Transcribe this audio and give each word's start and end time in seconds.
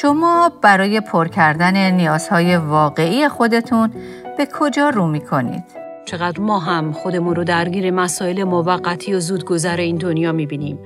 شما 0.00 0.52
برای 0.62 1.00
پر 1.00 1.28
کردن 1.28 1.90
نیازهای 1.90 2.56
واقعی 2.56 3.28
خودتون 3.28 3.90
به 4.38 4.48
کجا 4.54 4.88
رو 4.88 5.06
می 5.06 5.20
کنید؟ 5.20 5.64
چقدر 6.04 6.40
ما 6.40 6.58
هم 6.58 6.92
خودمون 6.92 7.34
رو 7.34 7.44
درگیر 7.44 7.90
مسائل 7.90 8.44
موقتی 8.44 9.14
و 9.14 9.20
زودگذر 9.20 9.76
این 9.76 9.96
دنیا 9.96 10.32
می 10.32 10.46
بینیم. 10.46 10.78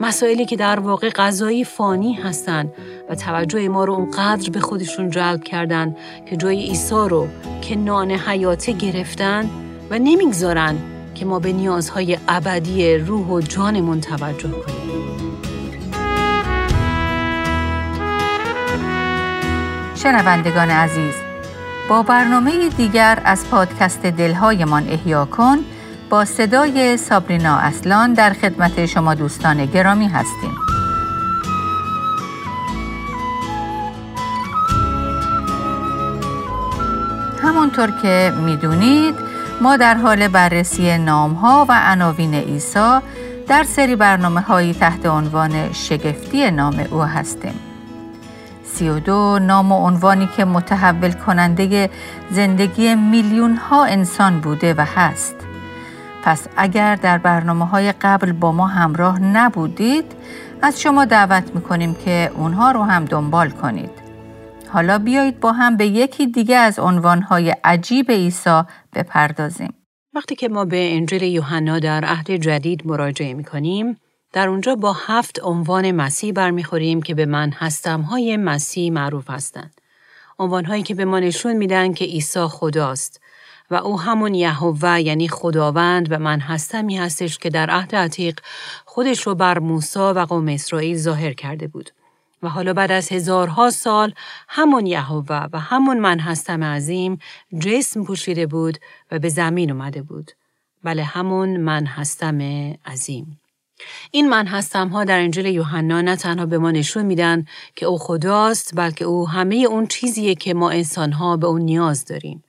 مسائلی 0.00 0.46
که 0.46 0.56
در 0.56 0.80
واقع 0.80 1.10
غذایی 1.10 1.64
فانی 1.64 2.12
هستند 2.12 2.72
و 3.10 3.14
توجه 3.14 3.68
ما 3.68 3.84
رو 3.84 3.92
اونقدر 3.92 4.50
به 4.50 4.60
خودشون 4.60 5.10
جلب 5.10 5.44
کردن 5.44 5.96
که 6.30 6.36
جای 6.36 6.62
عیسی 6.62 6.94
رو 6.94 7.28
که 7.62 7.76
نان 7.76 8.10
حیاته 8.10 8.72
گرفتن 8.72 9.50
و 9.90 9.98
نمی‌گذارن 9.98 10.76
که 11.14 11.26
ما 11.26 11.38
به 11.38 11.52
نیازهای 11.52 12.18
ابدی 12.28 12.96
روح 12.96 13.26
و 13.26 13.40
جانمون 13.40 14.00
توجه 14.00 14.50
کنیم. 14.50 14.81
شنوندگان 20.02 20.70
عزیز 20.70 21.14
با 21.88 22.02
برنامه 22.02 22.68
دیگر 22.68 23.18
از 23.24 23.50
پادکست 23.50 24.02
دلهایمان 24.06 24.88
احیا 24.88 25.24
کن 25.24 25.58
با 26.10 26.24
صدای 26.24 26.96
سابرینا 26.96 27.56
اصلان 27.56 28.12
در 28.12 28.32
خدمت 28.32 28.86
شما 28.86 29.14
دوستان 29.14 29.66
گرامی 29.66 30.08
هستیم 30.08 30.54
همونطور 37.42 37.90
که 38.02 38.32
می‌دونید 38.36 39.14
ما 39.60 39.76
در 39.76 39.94
حال 39.94 40.28
بررسی 40.28 40.98
نامها 40.98 41.66
و 41.68 41.80
عناوین 41.86 42.34
عیسی 42.34 42.98
در 43.48 43.62
سری 43.62 43.96
برنامه 43.96 44.40
هایی 44.40 44.74
تحت 44.74 45.06
عنوان 45.06 45.72
شگفتی 45.72 46.50
نام 46.50 46.86
او 46.90 47.02
هستیم. 47.02 47.71
سی 48.74 48.88
و 48.88 48.98
دو 48.98 49.38
نام 49.38 49.72
و 49.72 49.86
عنوانی 49.86 50.28
که 50.36 50.44
متحول 50.44 51.12
کننده 51.12 51.90
زندگی 52.30 52.94
میلیون 52.94 53.56
ها 53.56 53.84
انسان 53.84 54.40
بوده 54.40 54.74
و 54.74 54.84
هست. 54.96 55.36
پس 56.22 56.48
اگر 56.56 56.96
در 56.96 57.18
برنامه 57.18 57.66
های 57.66 57.92
قبل 57.92 58.32
با 58.32 58.52
ما 58.52 58.66
همراه 58.66 59.20
نبودید 59.20 60.04
از 60.62 60.80
شما 60.80 61.04
دعوت 61.04 61.54
می‌کنیم 61.54 61.94
که 61.94 62.30
اونها 62.36 62.70
رو 62.70 62.82
هم 62.82 63.04
دنبال 63.04 63.50
کنید. 63.50 63.90
حالا 64.68 64.98
بیایید 64.98 65.40
با 65.40 65.52
هم 65.52 65.76
به 65.76 65.86
یکی 65.86 66.26
دیگه 66.26 66.56
از 66.56 66.78
عنوانهای 66.78 67.56
عجیب 67.64 68.10
عیسی 68.10 68.62
بپردازیم. 68.94 69.74
وقتی 70.14 70.34
که 70.34 70.48
ما 70.48 70.64
به 70.64 70.96
انجیل 70.96 71.22
یوحنا 71.22 71.78
در 71.78 72.04
عهد 72.04 72.30
جدید 72.30 72.86
مراجعه 72.86 73.34
می‌کنیم 73.34 73.96
در 74.32 74.48
اونجا 74.48 74.74
با 74.74 74.92
هفت 74.92 75.40
عنوان 75.42 75.90
مسیح 75.90 76.32
برمیخوریم 76.32 77.02
که 77.02 77.14
به 77.14 77.26
من 77.26 77.50
هستم 77.50 78.00
های 78.00 78.36
مسیح 78.36 78.92
معروف 78.92 79.30
هستند. 79.30 79.80
عنوان 80.38 80.64
هایی 80.64 80.82
که 80.82 80.94
به 80.94 81.04
ما 81.04 81.18
نشون 81.18 81.52
میدن 81.52 81.92
که 81.92 82.04
عیسی 82.04 82.46
خداست 82.46 83.20
و 83.70 83.74
او 83.74 84.00
همون 84.00 84.34
یهوه 84.34 85.00
یعنی 85.00 85.28
خداوند 85.28 86.12
و 86.12 86.18
من 86.18 86.40
هستمی 86.40 86.96
هستش 86.96 87.38
که 87.38 87.50
در 87.50 87.70
عهد 87.70 87.94
عتیق 87.94 88.40
خودش 88.84 89.26
رو 89.26 89.34
بر 89.34 89.58
موسی 89.58 89.98
و 89.98 90.26
قوم 90.28 90.48
اسرائیل 90.48 90.96
ظاهر 90.96 91.32
کرده 91.32 91.68
بود. 91.68 91.90
و 92.42 92.48
حالا 92.48 92.72
بعد 92.72 92.92
از 92.92 93.12
هزارها 93.12 93.70
سال 93.70 94.14
همون 94.48 94.86
یهوه 94.86 95.46
و 95.52 95.58
همون 95.58 95.98
من 95.98 96.18
هستم 96.18 96.64
عظیم 96.64 97.18
جسم 97.58 98.04
پوشیده 98.04 98.46
بود 98.46 98.78
و 99.10 99.18
به 99.18 99.28
زمین 99.28 99.70
اومده 99.70 100.02
بود. 100.02 100.30
بله 100.84 101.04
همون 101.04 101.56
من 101.56 101.86
هستم 101.86 102.40
عظیم. 102.86 103.41
این 104.10 104.28
من 104.28 104.46
هستم 104.46 104.88
ها 104.88 105.04
در 105.04 105.18
انجیل 105.18 105.46
یوحنا 105.46 106.00
نه 106.00 106.16
تنها 106.16 106.46
به 106.46 106.58
ما 106.58 106.70
نشون 106.70 107.06
میدن 107.06 107.46
که 107.76 107.86
او 107.86 107.98
خداست 107.98 108.72
بلکه 108.76 109.04
او 109.04 109.28
همه 109.28 109.56
اون 109.56 109.86
چیزیه 109.86 110.34
که 110.34 110.54
ما 110.54 110.70
انسان 110.70 111.12
ها 111.12 111.36
به 111.36 111.46
اون 111.46 111.60
نیاز 111.60 112.04
داریم. 112.04 112.44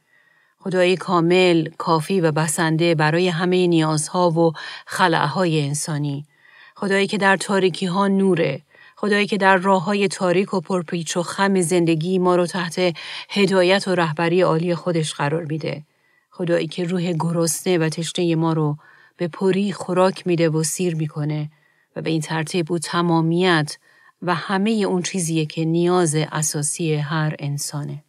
خدای 0.59 0.97
کامل، 0.97 1.69
کافی 1.77 2.21
و 2.21 2.31
بسنده 2.31 2.95
برای 2.95 3.27
همه 3.27 3.67
نیازها 3.67 4.29
و 4.29 4.51
خلعهای 4.85 5.61
انسانی. 5.61 6.25
خدایی 6.75 7.07
که 7.07 7.17
در 7.17 7.37
تاریکی 7.37 7.85
ها 7.85 8.07
نوره. 8.07 8.61
خدایی 8.95 9.27
که 9.27 9.37
در 9.37 9.57
راه 9.57 9.83
های 9.83 10.07
تاریک 10.07 10.53
و 10.53 10.61
پرپیچ 10.61 11.17
و 11.17 11.23
خم 11.23 11.61
زندگی 11.61 12.19
ما 12.19 12.35
رو 12.35 12.45
تحت 12.45 12.95
هدایت 13.29 13.87
و 13.87 13.95
رهبری 13.95 14.41
عالی 14.41 14.75
خودش 14.75 15.13
قرار 15.13 15.43
میده. 15.43 15.83
خدایی 16.31 16.67
که 16.67 16.83
روح 16.83 17.13
گرسنه 17.13 17.77
و 17.77 17.89
تشنه 17.89 18.35
ما 18.35 18.53
رو 18.53 18.77
به 19.17 19.27
پری 19.27 19.71
خوراک 19.71 20.27
میده 20.27 20.49
و 20.49 20.63
سیر 20.63 20.95
می‌کنه 20.95 21.51
و 21.95 22.01
به 22.01 22.09
این 22.09 22.21
ترتیب 22.21 22.71
او 22.71 22.79
تمامیت 22.79 23.77
و 24.21 24.35
همه 24.35 24.71
اون 24.71 25.01
چیزیه 25.01 25.45
که 25.45 25.65
نیاز 25.65 26.15
اساسی 26.15 26.95
هر 26.95 27.35
انسانه. 27.39 28.03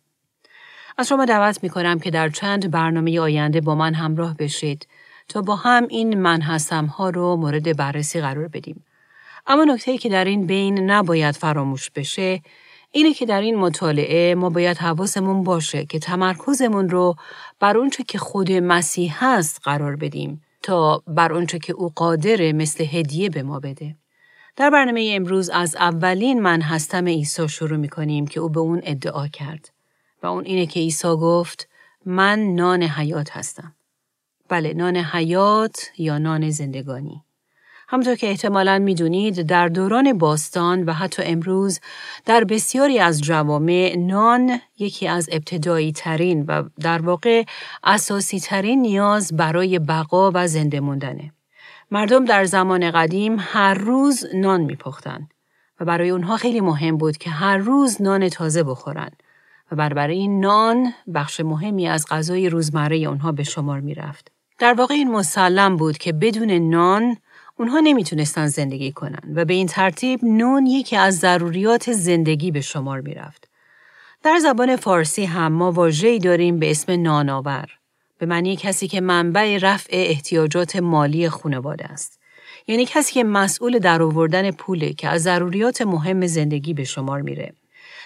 از 0.99 1.09
شما 1.09 1.25
دعوت 1.25 1.63
می‌کنم 1.63 1.99
که 1.99 2.11
در 2.11 2.29
چند 2.29 2.71
برنامه 2.71 3.21
آینده 3.21 3.61
با 3.61 3.75
من 3.75 3.95
همراه 3.95 4.37
بشید 4.37 4.89
تا 5.29 5.43
با 5.43 5.57
هم 5.57 5.87
این 5.91 6.21
من 6.21 6.41
هستم 6.41 6.87
ها 6.87 7.11
رو 7.11 7.37
مورد 7.37 7.77
بررسی 7.77 8.21
قرار 8.21 8.49
بدیم. 8.49 8.85
اما 9.47 9.65
نکته 9.65 9.99
که 9.99 10.09
در 10.09 10.25
این 10.25 10.47
بین 10.47 10.91
نباید 10.91 11.35
فراموش 11.35 11.91
بشه 11.91 12.43
اینه 12.91 13.15
که 13.15 13.27
در 13.27 13.41
این 13.41 13.57
مطالعه 13.57 14.35
ما 14.35 14.51
باید 14.51 14.79
حواسمون 14.79 15.43
باشه 15.43 15.85
که 15.85 15.99
تمرکزمون 15.99 16.89
رو 16.89 17.17
بر 17.61 17.77
اونچه 17.77 18.03
که 18.03 18.19
خود 18.19 18.53
مسیح 18.53 19.25
هست 19.25 19.61
قرار 19.65 19.97
بدیم 19.97 20.43
تا 20.65 21.03
بر 21.07 21.33
اونچه 21.33 21.59
که 21.59 21.73
او 21.73 21.93
قادر 21.97 22.53
مثل 22.53 22.85
هدیه 22.85 23.31
به 23.31 23.43
ما 23.43 23.61
بده. 23.61 23.97
در 24.57 24.71
برنامه 24.71 25.13
امروز 25.17 25.51
از 25.51 25.77
اولین 25.77 26.43
من 26.43 26.61
هستم 26.61 27.07
عیسی 27.07 27.49
شروع 27.49 27.77
می 27.77 27.89
کنیم 27.89 28.27
که 28.27 28.41
او 28.41 28.49
به 28.49 28.61
اون 28.61 28.81
ادعا 28.85 29.29
کرد. 29.29 29.71
و 30.23 30.27
اون 30.27 30.45
اینه 30.45 30.67
که 30.67 30.81
عیسی 30.81 31.09
گفت 31.09 31.69
من 32.07 32.39
نان 32.39 32.83
حیات 32.83 33.37
هستم. 33.37 33.75
بله 34.49 34.75
نان 34.75 34.97
حیات 34.97 35.91
یا 35.99 36.19
نان 36.19 36.51
زندگانی. 36.51 37.25
همطور 37.89 38.15
که 38.15 38.29
احتمالا 38.29 38.79
می‌دونید 38.79 39.43
در 39.43 39.69
دوران 39.69 40.19
باستان 40.19 40.83
و 40.83 40.93
حتی 40.93 41.23
امروز 41.23 41.81
در 42.25 42.45
بسیاری 42.45 42.99
از 42.99 43.21
جوامع 43.21 43.95
نان 43.99 44.61
یکی 44.79 45.09
از 45.09 45.29
ابتدایی 45.33 45.93
ترین 45.93 46.45
و 46.49 46.63
در 46.81 47.03
واقع 47.03 47.45
اساسی 47.85 48.41
ترین 48.41 48.83
نیاز 48.83 49.37
برای 49.37 49.79
بقا 49.79 50.31
و 50.35 50.49
زنده 50.49 50.81
موندنه. 50.81 51.33
مردم 51.91 52.25
در 52.25 52.45
زمان 52.45 52.91
قدیم 52.91 53.37
هر 53.39 53.75
روز 53.75 54.25
نان 54.35 54.61
میپختن 54.61 55.29
و 55.81 55.85
برای 55.85 56.11
اونها 56.11 56.37
خیلی 56.37 56.61
مهم 56.61 56.97
بود 56.97 57.17
که 57.17 57.31
هر 57.31 57.57
روز 57.57 58.03
نان 58.03 58.29
تازه 58.29 58.63
بخورن 58.63 59.11
و 59.73 59.77
برای 59.77 60.19
این 60.19 60.41
نان 60.41 60.93
بخش 61.15 61.41
مهمی 61.41 61.89
از 61.89 62.07
غذای 62.11 62.49
روزمره 62.49 62.97
اونها 62.97 63.33
به 63.33 63.43
شمار 63.43 63.81
می‌رفت. 63.81 64.33
در 64.59 64.75
واقع 64.75 64.95
این 64.95 65.11
مسلم 65.11 65.77
بود 65.77 65.99
که 65.99 66.13
بدون 66.13 66.51
نان 66.51 67.17
اونها 67.59 67.81
نمی‌تونستن 67.81 68.47
زندگی 68.47 68.93
کنن 68.93 69.21
و 69.35 69.45
به 69.45 69.55
این 69.55 69.67
ترتیب 69.67 70.21
نون 70.23 70.67
یکی 70.67 70.97
از 70.97 71.19
ضروریات 71.19 71.93
زندگی 71.93 72.51
به 72.51 72.61
شمار 72.61 73.01
می‌رفت. 73.01 73.49
در 74.23 74.39
زبان 74.39 74.77
فارسی 74.77 75.25
هم 75.25 75.53
ما 75.53 75.73
واژه‌ای 75.73 76.19
داریم 76.19 76.59
به 76.59 76.71
اسم 76.71 77.03
نانآور 77.03 77.69
به 78.19 78.27
معنی 78.27 78.57
کسی 78.57 78.89
که 78.89 79.01
منبع 79.01 79.59
رفع 79.63 79.91
احتیاجات 79.93 80.77
مالی 80.77 81.29
خانواده 81.29 81.85
است. 81.85 82.21
یعنی 82.67 82.87
کسی 82.87 83.13
که 83.13 83.25
مسئول 83.25 83.79
در 83.79 84.03
آوردن 84.03 84.51
پوله 84.51 84.93
که 84.93 85.09
از 85.09 85.23
ضروریات 85.23 85.83
مهم 85.83 86.27
زندگی 86.27 86.75
به 86.75 86.85
شمار 86.85 87.21
میره. 87.21 87.53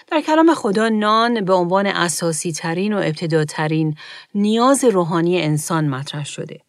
در 0.07 0.21
کلام 0.21 0.53
خدا 0.53 0.89
نان 0.89 1.45
به 1.45 1.53
عنوان 1.53 1.85
اساسی 1.85 2.51
ترین 2.51 2.93
و 2.93 2.97
ابتداترین 2.97 3.95
نیاز 4.35 4.83
روحانی 4.83 5.41
انسان 5.41 5.87
مطرح 5.87 6.25
شده. 6.25 6.59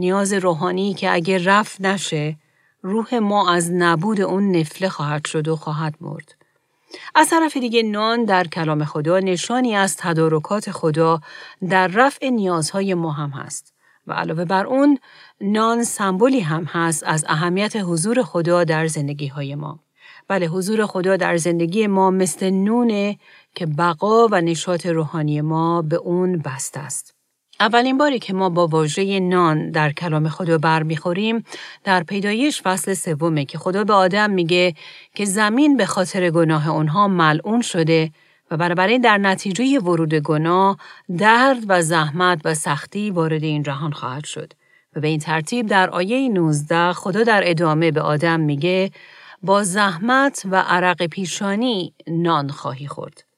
نیاز 0.00 0.32
روحانی 0.32 0.94
که 0.94 1.12
اگر 1.12 1.38
رفت 1.38 1.80
نشه 1.80 2.36
روح 2.82 3.14
ما 3.14 3.52
از 3.52 3.72
نبود 3.72 4.20
اون 4.20 4.56
نفله 4.56 4.88
خواهد 4.88 5.26
شد 5.26 5.48
و 5.48 5.56
خواهد 5.56 5.94
مرد. 6.00 6.34
از 7.14 7.30
طرف 7.30 7.56
دیگه 7.56 7.82
نان 7.82 8.24
در 8.24 8.46
کلام 8.46 8.84
خدا 8.84 9.18
نشانی 9.18 9.76
از 9.76 9.96
تدارکات 9.96 10.70
خدا 10.70 11.20
در 11.68 11.86
رفع 11.86 12.28
نیازهای 12.28 12.94
ما 12.94 13.12
هم 13.12 13.30
هست 13.30 13.74
و 14.06 14.12
علاوه 14.12 14.44
بر 14.44 14.66
اون 14.66 14.98
نان 15.40 15.84
سمبولی 15.84 16.40
هم 16.40 16.64
هست 16.64 17.04
از 17.06 17.24
اهمیت 17.28 17.76
حضور 17.76 18.22
خدا 18.22 18.64
در 18.64 18.86
زندگی 18.86 19.26
های 19.26 19.54
ما. 19.54 19.78
بله 20.28 20.46
حضور 20.46 20.86
خدا 20.86 21.16
در 21.16 21.36
زندگی 21.36 21.86
ما 21.86 22.10
مثل 22.10 22.50
نونه 22.50 23.18
که 23.54 23.66
بقا 23.66 24.28
و 24.30 24.40
نشاط 24.40 24.86
روحانی 24.86 25.40
ما 25.40 25.82
به 25.82 25.96
اون 25.96 26.38
بسته 26.38 26.80
است. 26.80 27.19
اولین 27.60 27.98
باری 27.98 28.18
که 28.18 28.32
ما 28.32 28.48
با 28.48 28.66
واژه 28.66 29.20
نان 29.20 29.70
در 29.70 29.92
کلام 29.92 30.28
خدا 30.28 30.58
برمیخوریم 30.58 31.44
در 31.84 32.02
پیدایش 32.02 32.62
فصل 32.62 32.94
سومه 32.94 33.44
که 33.44 33.58
خدا 33.58 33.84
به 33.84 33.92
آدم 33.92 34.30
میگه 34.30 34.74
که 35.14 35.24
زمین 35.24 35.76
به 35.76 35.86
خاطر 35.86 36.30
گناه 36.30 36.68
اونها 36.68 37.08
ملعون 37.08 37.60
شده 37.60 38.10
و 38.50 38.56
بنابراین 38.56 39.00
در 39.00 39.18
نتیجه 39.18 39.78
ورود 39.78 40.14
گناه 40.14 40.76
درد 41.18 41.58
و 41.68 41.82
زحمت 41.82 42.40
و 42.44 42.54
سختی 42.54 43.10
وارد 43.10 43.42
این 43.44 43.62
جهان 43.62 43.92
خواهد 43.92 44.24
شد. 44.24 44.52
و 44.96 45.00
به 45.00 45.08
این 45.08 45.18
ترتیب 45.18 45.66
در 45.66 45.90
آیه 45.90 46.28
19 46.28 46.92
خدا 46.92 47.22
در 47.22 47.42
ادامه 47.44 47.90
به 47.90 48.00
آدم 48.00 48.40
میگه 48.40 48.90
با 49.42 49.62
زحمت 49.64 50.42
و 50.50 50.56
عرق 50.56 51.06
پیشانی 51.06 51.94
نان 52.08 52.48
خواهی 52.48 52.86
خورد. 52.86 53.29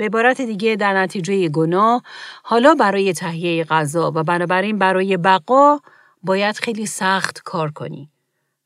به 0.00 0.06
عبارت 0.06 0.40
دیگه 0.40 0.76
در 0.76 0.94
نتیجه 0.94 1.48
گناه 1.48 2.02
حالا 2.42 2.74
برای 2.74 3.12
تهیه 3.12 3.64
غذا 3.64 4.12
و 4.14 4.22
بنابراین 4.22 4.78
برای 4.78 5.16
بقا 5.16 5.78
باید 6.22 6.56
خیلی 6.56 6.86
سخت 6.86 7.42
کار 7.44 7.70
کنی. 7.70 8.10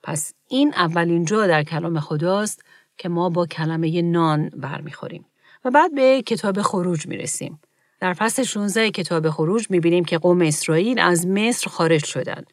پس 0.02 0.32
این 0.48 0.74
اولین 0.74 1.24
جا 1.24 1.46
در 1.46 1.62
کلام 1.62 2.00
خداست 2.00 2.64
که 2.98 3.08
ما 3.08 3.28
با 3.28 3.46
کلمه 3.46 4.02
نان 4.02 4.48
برمیخوریم. 4.48 5.26
و 5.64 5.70
بعد 5.70 5.94
به 5.94 6.22
کتاب 6.22 6.62
خروج 6.62 7.06
می‌رسیم. 7.06 7.60
در 8.00 8.12
فصل 8.12 8.42
16 8.42 8.90
کتاب 8.90 9.30
خروج 9.30 9.66
می‌بینیم 9.70 10.04
که 10.04 10.18
قوم 10.18 10.40
اسرائیل 10.40 10.98
از 10.98 11.26
مصر 11.26 11.70
خارج 11.70 12.04
شدند 12.04 12.46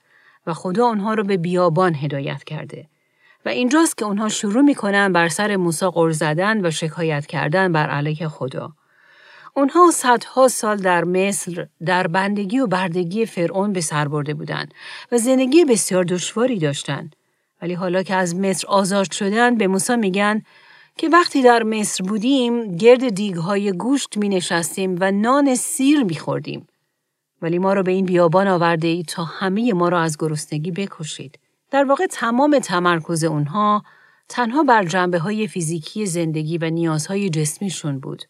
و 0.47 0.53
خدا 0.53 0.85
اونها 0.85 1.13
رو 1.13 1.23
به 1.23 1.37
بیابان 1.37 1.95
هدایت 1.95 2.43
کرده. 2.43 2.87
و 3.45 3.49
اینجاست 3.49 3.97
که 3.97 4.05
اونها 4.05 4.29
شروع 4.29 4.61
می‌کنن 4.61 5.13
بر 5.13 5.29
سر 5.29 5.55
موسی 5.55 5.85
قرض 5.85 6.17
زدن 6.17 6.65
و 6.65 6.71
شکایت 6.71 7.25
کردن 7.25 7.71
بر 7.71 7.89
علیه 7.89 8.27
خدا. 8.27 8.73
اونها 9.53 9.91
صدها 9.93 10.47
سال 10.47 10.77
در 10.77 11.03
مصر 11.03 11.67
در 11.85 12.07
بندگی 12.07 12.59
و 12.59 12.67
بردگی 12.67 13.25
فرعون 13.25 13.73
به 13.73 13.81
سر 13.81 14.07
برده 14.07 14.33
بودند 14.33 14.73
و 15.11 15.17
زندگی 15.17 15.65
بسیار 15.65 16.03
دشواری 16.03 16.59
داشتند. 16.59 17.15
ولی 17.61 17.73
حالا 17.73 18.03
که 18.03 18.15
از 18.15 18.35
مصر 18.35 18.67
آزاد 18.67 19.11
شدن 19.11 19.57
به 19.57 19.67
موسی 19.67 19.95
میگن 19.95 20.41
که 20.97 21.09
وقتی 21.09 21.43
در 21.43 21.63
مصر 21.63 22.03
بودیم 22.03 22.75
گرد 22.75 23.09
دیگهای 23.09 23.71
گوشت 23.71 24.17
می 24.17 24.29
نشستیم 24.29 24.97
و 24.99 25.11
نان 25.11 25.55
سیر 25.55 26.03
می 26.03 26.15
خوردیم. 26.15 26.67
ولی 27.41 27.59
ما 27.59 27.73
را 27.73 27.83
به 27.83 27.91
این 27.91 28.05
بیابان 28.05 28.47
آورده 28.47 28.87
ای 28.87 29.03
تا 29.03 29.23
همه 29.23 29.73
ما 29.73 29.89
را 29.89 30.01
از 30.01 30.17
گرسنگی 30.17 30.71
بکشید. 30.71 31.39
در 31.71 31.83
واقع 31.83 32.05
تمام 32.05 32.59
تمرکز 32.59 33.23
اونها 33.23 33.83
تنها 34.29 34.63
بر 34.63 34.83
جنبه 34.83 35.19
های 35.19 35.47
فیزیکی 35.47 36.05
زندگی 36.05 36.57
و 36.57 36.69
نیازهای 36.69 37.29
جسمیشون 37.29 37.99
بود 37.99 38.23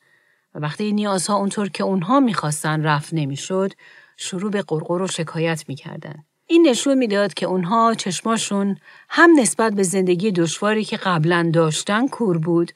و 0.55 0.59
وقتی 0.59 0.83
این 0.83 0.95
نیازها 0.95 1.35
اونطور 1.35 1.69
که 1.69 1.83
اونها 1.83 2.19
می‌خواستن 2.19 2.83
رفت 2.83 3.13
نمی‌شد 3.13 3.73
شروع 4.17 4.51
به 4.51 4.61
قرقر 4.61 5.01
و 5.01 5.07
شکایت 5.07 5.63
می‌کردن. 5.67 6.23
این 6.47 6.67
نشون 6.67 6.97
می‌داد 6.97 7.33
که 7.33 7.45
اونها 7.45 7.93
چشماشون 7.93 8.77
هم 9.09 9.29
نسبت 9.39 9.73
به 9.73 9.83
زندگی 9.83 10.31
دشواری 10.31 10.83
که 10.83 10.97
قبلا 10.97 11.51
داشتن 11.53 12.07
کور 12.07 12.37
بود 12.37 12.71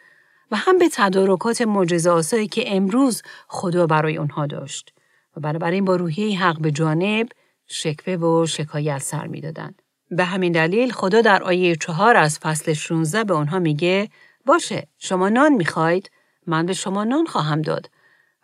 و 0.51 0.57
هم 0.57 0.77
به 0.77 0.89
تدارکات 0.93 1.61
معجزه 1.61 2.47
که 2.47 2.75
امروز 2.75 3.21
خدا 3.47 3.87
برای 3.87 4.17
اونها 4.17 4.45
داشت 4.45 4.93
و 5.37 5.39
بنابراین 5.39 5.85
با 5.85 5.95
روحیه 5.95 6.39
حق 6.39 6.59
به 6.61 6.71
جانب 6.71 7.27
شکوه 7.67 8.13
و 8.13 8.45
شکایت 8.45 8.99
سر 8.99 9.27
می‌دادند. 9.27 9.81
به 10.11 10.23
همین 10.23 10.51
دلیل 10.51 10.91
خدا 10.91 11.21
در 11.21 11.43
آیه 11.43 11.75
چهار 11.75 12.17
از 12.17 12.39
فصل 12.39 12.73
16 12.73 13.23
به 13.23 13.33
اونها 13.33 13.59
میگه 13.59 14.09
باشه 14.45 14.87
شما 14.97 15.29
نان 15.29 15.53
می‌خواید 15.53 16.11
من 16.47 16.65
به 16.65 16.73
شما 16.73 17.03
نان 17.03 17.25
خواهم 17.25 17.61
داد 17.61 17.89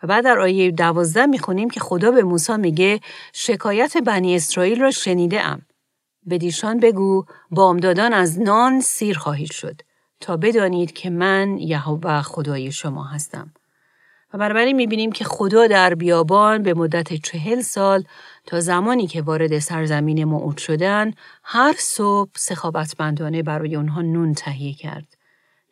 و 0.02 0.06
بعد 0.06 0.24
در 0.24 0.38
آیه 0.38 0.70
دوازده 0.70 1.26
می‌خونیم 1.26 1.70
که 1.70 1.80
خدا 1.80 2.10
به 2.10 2.22
موسی 2.22 2.56
میگه 2.56 3.00
شکایت 3.32 3.96
بنی 3.96 4.36
اسرائیل 4.36 4.80
را 4.80 4.90
شنیده 4.90 5.40
ام. 5.40 5.62
به 6.26 6.38
دیشان 6.38 6.80
بگو 6.80 7.24
بامدادان 7.50 8.12
از 8.12 8.40
نان 8.40 8.80
سیر 8.80 9.18
خواهید 9.18 9.52
شد 9.52 9.80
تا 10.20 10.36
بدانید 10.36 10.92
که 10.92 11.10
من 11.10 11.58
یهوه 11.58 12.22
خدای 12.22 12.72
شما 12.72 13.04
هستم. 13.04 13.52
و 14.34 14.38
بنابراین 14.38 14.76
می‌بینیم 14.76 15.12
که 15.12 15.24
خدا 15.24 15.66
در 15.66 15.94
بیابان 15.94 16.62
به 16.62 16.74
مدت 16.74 17.12
چهل 17.12 17.60
سال 17.60 18.04
تا 18.46 18.60
زمانی 18.60 19.06
که 19.06 19.22
وارد 19.22 19.58
سرزمین 19.58 20.24
موعود 20.24 20.58
شدن 20.58 21.12
هر 21.44 21.74
صبح 21.78 22.30
سخاوتمندانه 22.36 23.42
برای 23.42 23.76
اونها 23.76 24.02
نون 24.02 24.32
تهیه 24.32 24.74
کرد. 24.74 25.16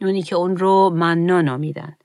نونی 0.00 0.22
که 0.22 0.36
اون 0.36 0.56
رو 0.56 0.90
مننا 0.94 1.42
نامیدن. 1.42 1.96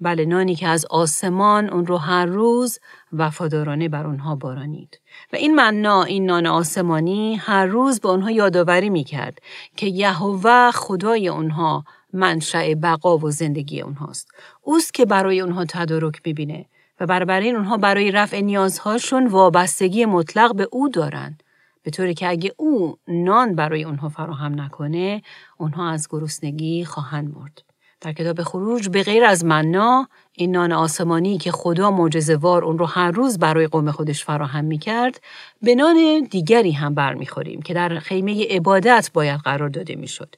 بله 0.00 0.24
نانی 0.24 0.54
که 0.54 0.68
از 0.68 0.86
آسمان 0.86 1.70
اون 1.70 1.86
رو 1.86 1.96
هر 1.96 2.26
روز 2.26 2.78
وفادارانه 3.12 3.88
بر 3.88 4.06
اونها 4.06 4.36
بارانید. 4.36 5.00
و 5.32 5.36
این 5.36 5.54
مننا 5.54 6.02
این 6.02 6.26
نان 6.26 6.46
آسمانی 6.46 7.36
هر 7.36 7.66
روز 7.66 8.00
به 8.00 8.08
اونها 8.08 8.30
یادآوری 8.30 8.90
می 8.90 9.04
کرد 9.04 9.38
که 9.76 9.86
یهوه 9.86 10.70
خدای 10.70 11.28
اونها 11.28 11.84
منشأ 12.12 12.74
بقا 12.74 13.18
و 13.18 13.30
زندگی 13.30 13.80
اونهاست. 13.80 14.28
اوست 14.62 14.94
که 14.94 15.06
برای 15.06 15.40
اونها 15.40 15.64
تدارک 15.64 16.20
می‌بینه 16.24 16.66
و 17.00 17.06
برابر 17.06 17.42
اونها 17.42 17.76
برای 17.76 18.10
رفع 18.10 18.40
نیازهاشون 18.40 19.26
وابستگی 19.26 20.04
مطلق 20.04 20.54
به 20.54 20.68
او 20.72 20.88
دارن. 20.88 21.38
به 21.82 21.90
طوری 21.90 22.14
که 22.14 22.28
اگه 22.28 22.52
او 22.56 22.96
نان 23.08 23.54
برای 23.54 23.84
اونها 23.84 24.08
فراهم 24.08 24.60
نکنه، 24.60 25.22
اونها 25.58 25.90
از 25.90 26.08
گرسنگی 26.10 26.84
خواهند 26.84 27.36
مرد. 27.36 27.62
در 28.00 28.12
کتاب 28.12 28.42
خروج 28.42 28.88
به 28.88 29.02
غیر 29.02 29.24
از 29.24 29.44
مننا 29.44 30.08
این 30.32 30.50
نان 30.50 30.72
آسمانی 30.72 31.38
که 31.38 31.52
خدا 31.52 31.90
معجزه‌وار 31.90 32.64
اون 32.64 32.78
رو 32.78 32.86
هر 32.86 33.10
روز 33.10 33.38
برای 33.38 33.66
قوم 33.66 33.90
خودش 33.90 34.24
فراهم 34.24 34.64
می 34.64 34.78
کرد 34.78 35.20
به 35.62 35.74
نان 35.74 36.26
دیگری 36.30 36.72
هم 36.72 36.94
برمیخوریم 36.94 37.62
که 37.62 37.74
در 37.74 37.98
خیمه 37.98 38.46
عبادت 38.50 39.10
باید 39.14 39.40
قرار 39.40 39.68
داده 39.68 39.96
می‌شد. 39.96 40.36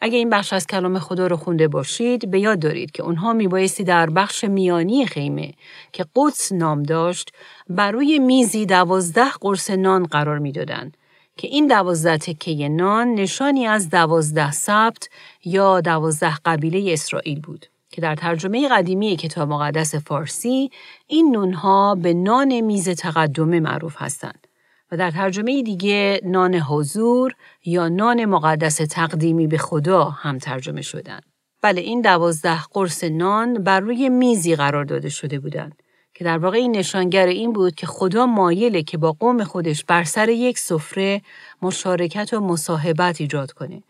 اگه 0.00 0.18
این 0.18 0.30
بخش 0.30 0.52
از 0.52 0.66
کلام 0.66 0.98
خدا 0.98 1.26
رو 1.26 1.36
خونده 1.36 1.68
باشید 1.68 2.30
به 2.30 2.40
یاد 2.40 2.58
دارید 2.58 2.90
که 2.90 3.02
اونها 3.02 3.32
میبایستی 3.32 3.84
در 3.84 4.10
بخش 4.10 4.44
میانی 4.44 5.06
خیمه 5.06 5.54
که 5.92 6.04
قدس 6.16 6.52
نام 6.52 6.82
داشت 6.82 7.32
برای 7.68 8.18
میزی 8.18 8.66
دوازده 8.66 9.30
قرص 9.40 9.70
نان 9.70 10.06
قرار 10.06 10.38
می‌دادند 10.38 10.96
که 11.36 11.48
این 11.48 11.66
دوازده 11.66 12.18
تکه 12.18 12.68
نان 12.68 13.14
نشانی 13.14 13.66
از 13.66 13.90
دوازده 13.90 14.52
سبت 14.52 15.08
یا 15.44 15.80
دوازده 15.80 16.34
قبیله 16.44 16.92
اسرائیل 16.92 17.40
بود 17.40 17.66
که 17.90 18.00
در 18.00 18.14
ترجمه 18.14 18.68
قدیمی 18.68 19.16
کتاب 19.16 19.48
مقدس 19.48 19.94
فارسی 19.94 20.70
این 21.06 21.30
نونها 21.30 21.94
به 21.94 22.14
نان 22.14 22.60
میز 22.60 22.88
تقدمه 22.88 23.60
معروف 23.60 23.94
هستند. 23.98 24.47
و 24.92 24.96
در 24.96 25.10
ترجمه 25.10 25.62
دیگه 25.62 26.20
نان 26.24 26.54
حضور 26.54 27.34
یا 27.64 27.88
نان 27.88 28.24
مقدس 28.24 28.76
تقدیمی 28.76 29.46
به 29.46 29.58
خدا 29.58 30.04
هم 30.04 30.38
ترجمه 30.38 30.82
شدن. 30.82 31.20
بله 31.62 31.80
این 31.80 32.00
دوازده 32.00 32.62
قرص 32.62 33.04
نان 33.04 33.54
بر 33.54 33.80
روی 33.80 34.08
میزی 34.08 34.56
قرار 34.56 34.84
داده 34.84 35.08
شده 35.08 35.38
بودند 35.38 35.82
که 36.14 36.24
در 36.24 36.38
واقع 36.38 36.56
این 36.56 36.76
نشانگر 36.76 37.26
این 37.26 37.52
بود 37.52 37.74
که 37.74 37.86
خدا 37.86 38.26
مایله 38.26 38.82
که 38.82 38.98
با 38.98 39.12
قوم 39.12 39.44
خودش 39.44 39.84
بر 39.84 40.04
سر 40.04 40.28
یک 40.28 40.58
سفره 40.58 41.22
مشارکت 41.62 42.34
و 42.34 42.40
مصاحبت 42.40 43.20
ایجاد 43.20 43.52
کنه. 43.52 43.82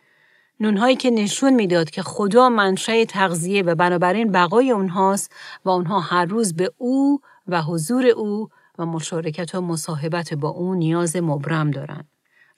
نونهایی 0.60 0.96
که 0.96 1.10
نشون 1.10 1.54
می‌داد 1.54 1.90
که 1.90 2.02
خدا 2.02 2.48
منشأ 2.48 3.04
تغذیه 3.04 3.62
و 3.62 3.74
بنابراین 3.74 4.32
بقای 4.32 4.70
اونهاست 4.70 5.32
و 5.64 5.70
اونها 5.70 6.00
هر 6.00 6.24
روز 6.24 6.56
به 6.56 6.70
او 6.78 7.20
و 7.48 7.62
حضور 7.62 8.06
او 8.06 8.48
و 8.78 8.86
مشارکت 8.86 9.54
و 9.54 9.60
مصاحبت 9.60 10.34
با 10.34 10.48
او 10.48 10.74
نیاز 10.74 11.16
مبرم 11.16 11.70
دارند. 11.70 12.08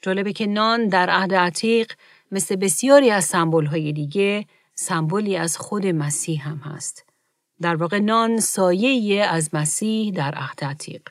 جالبه 0.02 0.32
که 0.32 0.46
نان 0.46 0.88
در 0.88 1.10
عهد 1.10 1.34
عتیق 1.34 1.92
مثل 2.32 2.56
بسیاری 2.56 3.10
از 3.10 3.34
های 3.34 3.92
دیگه 3.92 4.46
سمبولی 4.74 5.36
از 5.36 5.56
خود 5.56 5.86
مسیح 5.86 6.48
هم 6.48 6.56
هست. 6.56 7.04
در 7.60 7.76
واقع 7.76 7.98
نان 7.98 8.40
سایه 8.40 9.24
از 9.24 9.50
مسیح 9.52 10.12
در 10.12 10.34
عهد 10.34 10.64
عتیق. 10.64 11.02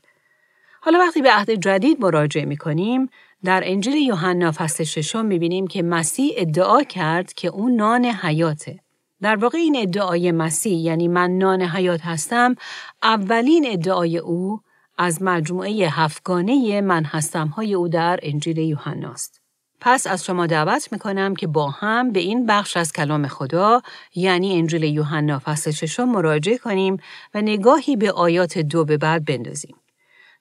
حالا 0.82 1.00
وقتی 1.00 1.22
به 1.22 1.32
عهد 1.32 1.52
جدید 1.52 2.02
مراجعه 2.02 2.46
می 2.46 2.58
کنیم، 2.58 3.10
در 3.44 3.62
انجیل 3.66 3.94
یوحنا 3.94 4.52
فصل 4.52 4.84
ششم 4.84 5.26
می 5.26 5.40
بینیم 5.40 5.68
که 5.68 5.84
مسیح 5.84 6.34
ادعا 6.38 6.84
کرد 6.84 7.34
که 7.34 7.48
او 7.48 7.70
نان 7.70 8.06
حیاته. 8.06 8.80
در 9.22 9.36
واقع 9.36 9.58
این 9.58 9.76
ادعای 9.78 10.32
مسیح 10.32 10.78
یعنی 10.78 11.08
من 11.08 11.38
نان 11.38 11.62
حیات 11.62 12.02
هستم 12.02 12.56
اولین 13.04 13.66
ادعای 13.68 14.18
او 14.18 14.62
از 15.02 15.22
مجموعه 15.22 15.72
هفتگانه 15.72 16.82
من 16.82 17.04
هستم 17.04 17.48
های 17.48 17.74
او 17.74 17.88
در 17.88 18.20
انجیل 18.24 18.58
یوحناست. 18.58 19.42
پس 19.82 20.08
از 20.08 20.26
شما 20.26 20.48
دعوت 20.48 20.92
می‌کنم 20.92 21.36
که 21.36 21.48
با 21.48 21.70
هم 21.70 22.12
به 22.12 22.20
این 22.20 22.46
بخش 22.46 22.78
از 22.78 22.94
کلام 22.94 23.28
خدا 23.28 23.82
یعنی 24.16 24.58
انجیل 24.58 24.84
یوحنا 24.84 25.40
فصل 25.40 25.72
ششم 25.72 26.04
مراجعه 26.04 26.58
کنیم 26.58 26.98
و 27.34 27.42
نگاهی 27.42 27.96
به 27.96 28.12
آیات 28.12 28.58
دو 28.58 28.86
به 28.86 28.98
بعد 28.98 29.26
بندازیم. 29.26 29.76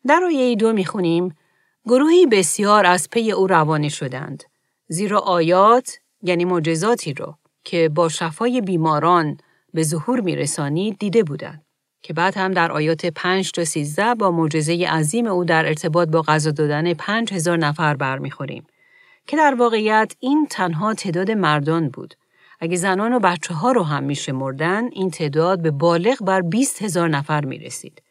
در 0.07 0.21
آیه 0.27 0.57
دو 0.57 0.73
می‌خونیم 0.73 1.37
گروهی 1.85 2.27
بسیار 2.27 2.87
از 2.87 3.11
پی 3.11 3.33
او 3.33 3.47
روانه 3.47 3.89
شدند. 3.89 4.45
زیرا 4.89 5.19
آیات 5.19 5.99
یعنی 6.23 6.45
معجزاتی 6.45 7.15
را 7.15 7.39
که 7.65 7.89
با 7.89 8.09
شفای 8.09 8.61
بیماران 8.61 9.37
به 9.75 9.83
ظهور 9.83 10.21
میرسانید 10.21 10.99
دیده 10.99 11.23
بودند. 11.23 11.68
که 12.03 12.13
بعد 12.13 12.37
هم 12.37 12.53
در 12.53 12.73
آیات 12.73 13.07
5 13.07 13.51
تا 13.51 13.65
13 13.65 14.15
با 14.15 14.31
معجزه 14.31 14.87
عظیم 14.87 15.27
او 15.27 15.45
در 15.45 15.67
ارتباط 15.67 16.09
با 16.09 16.23
غذا 16.23 16.51
دادن 16.51 16.95
5000 16.95 17.57
نفر 17.57 17.95
برمیخوریم 17.95 18.67
که 19.27 19.37
در 19.37 19.55
واقعیت 19.55 20.13
این 20.21 20.47
تنها 20.51 20.95
تعداد 20.95 21.31
مردان 21.31 21.89
بود. 21.89 22.15
اگه 22.61 22.77
زنان 22.77 23.13
و 23.13 23.19
بچه 23.19 23.55
ها 23.55 23.73
رو 23.73 23.83
هم 23.83 24.05
میشه 24.05 24.33
مردن، 24.33 24.89
این 24.93 25.11
تعداد 25.11 25.63
به 25.63 25.71
بالغ 25.71 26.25
بر 26.25 26.41
20 26.41 26.83
هزار 26.83 27.09
نفر 27.09 27.45
می 27.45 27.59
رسید. 27.59 28.03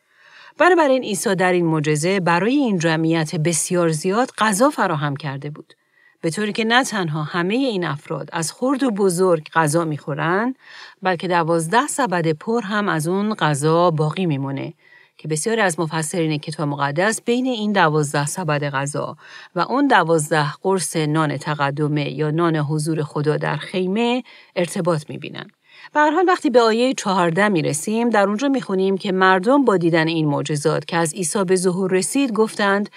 بنابراین 0.58 1.04
عیسی 1.04 1.36
در 1.36 1.52
این 1.52 1.66
معجزه 1.66 2.20
برای 2.20 2.56
این 2.56 2.80
جمعیت 2.80 3.36
بسیار 3.36 3.90
زیاد 3.90 4.32
غذا 4.38 4.70
فراهم 4.70 5.16
کرده 5.16 5.50
بود. 5.50 5.74
به 6.22 6.30
طوری 6.30 6.54
که 6.54 6.64
نه 6.64 6.84
تنها 6.84 7.24
همه 7.24 7.54
این 7.54 7.86
افراد 7.86 8.30
از 8.34 8.52
خرد 8.52 8.84
و 8.84 8.92
بزرگ 8.92 9.50
غذا 9.54 9.86
می‌خورن 9.86 10.56
بلکه 11.02 11.28
دوازده 11.28 11.88
سبد 11.88 12.32
پر 12.32 12.62
هم 12.62 12.90
از 12.90 13.08
اون 13.08 13.34
غذا 13.34 13.92
باقی 13.92 14.26
میمونه 14.26 14.74
که 15.18 15.28
بسیاری 15.28 15.62
از 15.62 15.80
مفسرین 15.80 16.38
کتاب 16.38 16.68
مقدس 16.68 17.22
بین 17.22 17.46
این 17.48 17.72
دوازده 17.72 18.26
سبد 18.26 18.64
غذا 18.64 19.18
و 19.56 19.60
اون 19.60 19.88
دوازده 19.88 20.54
قرص 20.62 20.96
نان 20.96 21.38
تقدمه 21.38 22.12
یا 22.12 22.32
نان 22.32 22.56
حضور 22.56 23.04
خدا 23.04 23.38
در 23.38 23.58
خیمه 23.58 24.24
ارتباط 24.56 25.10
می‌بینن. 25.10 25.48
به 25.94 26.00
حال 26.00 26.26
وقتی 26.28 26.50
به 26.50 26.62
آیه 26.62 26.94
چهارده 26.94 27.48
می 27.48 27.62
رسیم 27.62 28.10
در 28.10 28.28
اونجا 28.28 28.48
می 28.48 28.62
خونیم 28.62 28.98
که 28.98 29.12
مردم 29.12 29.66
با 29.66 29.78
دیدن 29.78 30.08
این 30.08 30.28
معجزات 30.28 30.86
که 30.86 30.98
از 30.98 31.14
عیسی 31.14 31.44
به 31.44 31.56
ظهور 31.56 31.92
رسید 31.92 32.32
گفتند 32.32 32.90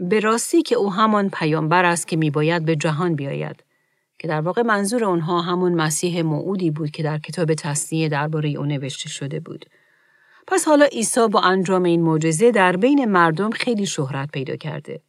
به 0.00 0.20
راستی 0.20 0.62
که 0.62 0.74
او 0.74 0.92
همان 0.92 1.30
پیامبر 1.30 1.84
است 1.84 2.08
که 2.08 2.16
می 2.16 2.30
باید 2.30 2.64
به 2.64 2.76
جهان 2.76 3.14
بیاید 3.14 3.64
که 4.18 4.28
در 4.28 4.40
واقع 4.40 4.62
منظور 4.62 5.04
اونها 5.04 5.40
همون 5.40 5.74
مسیح 5.74 6.22
موعودی 6.22 6.70
بود 6.70 6.90
که 6.90 7.02
در 7.02 7.18
کتاب 7.18 7.54
تصنیه 7.54 8.08
درباره 8.08 8.48
او 8.48 8.64
نوشته 8.64 9.08
شده 9.08 9.40
بود. 9.40 9.66
پس 10.46 10.64
حالا 10.64 10.84
عیسی 10.84 11.28
با 11.28 11.40
انجام 11.40 11.82
این 11.82 12.02
معجزه 12.02 12.50
در 12.50 12.76
بین 12.76 13.04
مردم 13.04 13.50
خیلی 13.50 13.86
شهرت 13.86 14.30
پیدا 14.32 14.56
کرده 14.56 15.00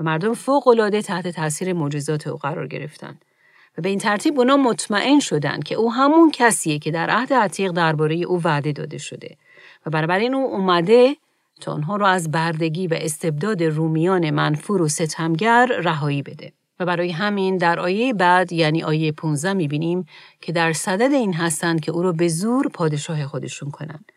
و 0.00 0.04
مردم 0.04 0.34
فوق 0.34 0.68
العاده 0.68 1.02
تحت 1.02 1.28
تاثیر 1.28 1.72
معجزات 1.72 2.26
او 2.26 2.36
قرار 2.36 2.66
گرفتند. 2.66 3.24
و 3.78 3.82
به 3.82 3.88
این 3.88 3.98
ترتیب 3.98 4.38
اونا 4.38 4.56
مطمئن 4.56 5.20
شدند 5.20 5.64
که 5.64 5.74
او 5.74 5.92
همون 5.92 6.30
کسیه 6.34 6.78
که 6.78 6.90
در 6.90 7.10
عهد 7.10 7.32
عتیق 7.32 7.72
درباره 7.72 8.16
او 8.16 8.40
وعده 8.44 8.72
داده 8.72 8.98
شده 8.98 9.36
و 9.86 9.90
بنابراین 9.90 10.34
او 10.34 10.54
اومده 10.54 11.16
تا 11.58 11.72
آنها 11.72 11.96
را 11.96 12.08
از 12.08 12.30
بردگی 12.30 12.86
و 12.86 12.94
استبداد 13.00 13.62
رومیان 13.62 14.30
منفور 14.30 14.82
و 14.82 14.88
ستمگر 14.88 15.66
رهایی 15.66 16.22
بده. 16.22 16.52
و 16.80 16.86
برای 16.86 17.10
همین 17.10 17.56
در 17.56 17.80
آیه 17.80 18.14
بعد 18.14 18.52
یعنی 18.52 18.82
آیه 18.82 19.12
15 19.12 19.52
می‌بینیم 19.52 20.04
که 20.40 20.52
در 20.52 20.72
صدد 20.72 21.12
این 21.12 21.34
هستند 21.34 21.80
که 21.80 21.92
او 21.92 22.02
را 22.02 22.12
به 22.12 22.28
زور 22.28 22.68
پادشاه 22.68 23.26
خودشون 23.26 23.70
کنند. 23.70 24.12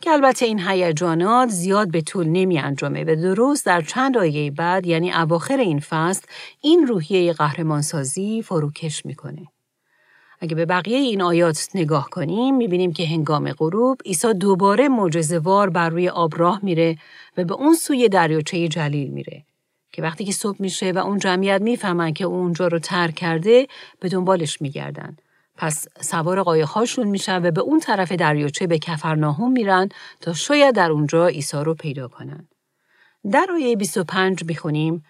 که 0.00 0.10
البته 0.10 0.46
این 0.46 0.60
هیجانات 0.60 1.48
زیاد 1.48 1.90
به 1.90 2.00
طول 2.00 2.26
نمی 2.26 2.58
انجامه 2.58 3.04
و 3.04 3.16
درست 3.16 3.66
در 3.66 3.82
چند 3.82 4.18
آیه 4.18 4.50
بعد 4.50 4.86
یعنی 4.86 5.12
اواخر 5.12 5.56
این 5.56 5.80
فصل 5.80 6.26
این 6.60 6.86
روحیه 6.86 7.32
قهرمانسازی 7.32 8.42
فروکش 8.42 9.06
می‌کنه. 9.06 9.46
اگه 10.40 10.54
به 10.54 10.66
بقیه 10.66 10.98
این 10.98 11.22
آیات 11.22 11.68
نگاه 11.74 12.10
کنیم 12.10 12.56
می‌بینیم 12.56 12.92
که 12.92 13.06
هنگام 13.06 13.52
غروب 13.52 14.00
عیسی 14.06 14.34
دوباره 14.34 14.88
معجزه‌وار 14.88 15.70
بر 15.70 15.88
روی 15.88 16.08
آب 16.08 16.32
راه 16.36 16.60
میره 16.62 16.96
و 17.36 17.44
به 17.44 17.54
اون 17.54 17.74
سوی 17.74 18.08
دریاچه 18.08 18.68
جلیل 18.68 19.10
میره 19.10 19.44
که 19.92 20.02
وقتی 20.02 20.24
که 20.24 20.32
صبح 20.32 20.56
میشه 20.58 20.92
و 20.92 20.98
اون 20.98 21.18
جمعیت 21.18 21.60
می‌فهمن 21.60 22.12
که 22.12 22.24
اون 22.24 22.40
اونجا 22.40 22.66
رو 22.66 22.78
ترک 22.78 23.14
کرده 23.14 23.66
به 24.00 24.08
دنبالش 24.08 24.62
میگردن 24.62 25.16
پس 25.56 25.86
سوار 26.00 26.42
قایقهاشون 26.42 27.08
میشن 27.08 27.46
و 27.46 27.50
به 27.50 27.60
اون 27.60 27.80
طرف 27.80 28.12
دریاچه 28.12 28.66
به 28.66 28.78
کفرناهم 28.78 29.52
میرن 29.52 29.88
تا 30.20 30.32
شاید 30.32 30.74
در 30.74 30.90
اونجا 30.90 31.26
عیسی 31.26 31.56
رو 31.56 31.74
پیدا 31.74 32.08
کنن. 32.08 32.48
در 33.32 33.46
آیه 33.54 33.76
25 33.76 34.44
می‌خونیم 34.44 35.04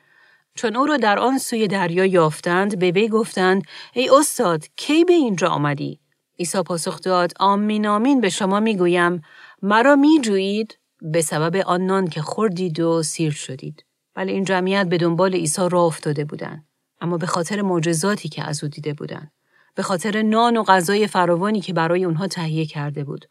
چون 0.58 0.76
او 0.76 0.86
را 0.86 0.96
در 0.96 1.18
آن 1.18 1.38
سوی 1.38 1.68
دریا 1.68 2.04
یافتند 2.04 2.78
به 2.78 2.90
وی 2.90 3.08
گفتند 3.08 3.62
ای 3.92 4.10
استاد 4.12 4.64
کی 4.76 5.04
به 5.04 5.12
اینجا 5.12 5.48
آمدی؟ 5.48 6.00
عیسی 6.38 6.62
پاسخ 6.62 7.00
داد 7.00 7.32
آمین 7.40 7.86
آمین 7.86 8.20
به 8.20 8.28
شما 8.28 8.60
می‌گویم 8.60 9.22
مرا 9.62 9.96
میجویید؟ 9.96 10.78
به 11.02 11.22
سبب 11.22 11.56
آن 11.56 11.86
نان 11.86 12.08
که 12.08 12.22
خوردید 12.22 12.80
و 12.80 13.02
سیر 13.02 13.32
شدید. 13.32 13.84
ولی 14.16 14.32
این 14.32 14.44
جمعیت 14.44 14.86
به 14.86 14.96
دنبال 14.96 15.34
عیسی 15.34 15.68
راه 15.70 15.84
افتاده 15.84 16.24
بودند. 16.24 16.66
اما 17.00 17.16
به 17.16 17.26
خاطر 17.26 17.62
معجزاتی 17.62 18.28
که 18.28 18.44
از 18.44 18.64
او 18.64 18.70
دیده 18.70 18.94
بودند. 18.94 19.32
به 19.74 19.82
خاطر 19.82 20.22
نان 20.22 20.56
و 20.56 20.62
غذای 20.62 21.06
فراوانی 21.06 21.60
که 21.60 21.72
برای 21.72 22.04
اونها 22.04 22.26
تهیه 22.26 22.66
کرده 22.66 23.04
بود. 23.04 23.24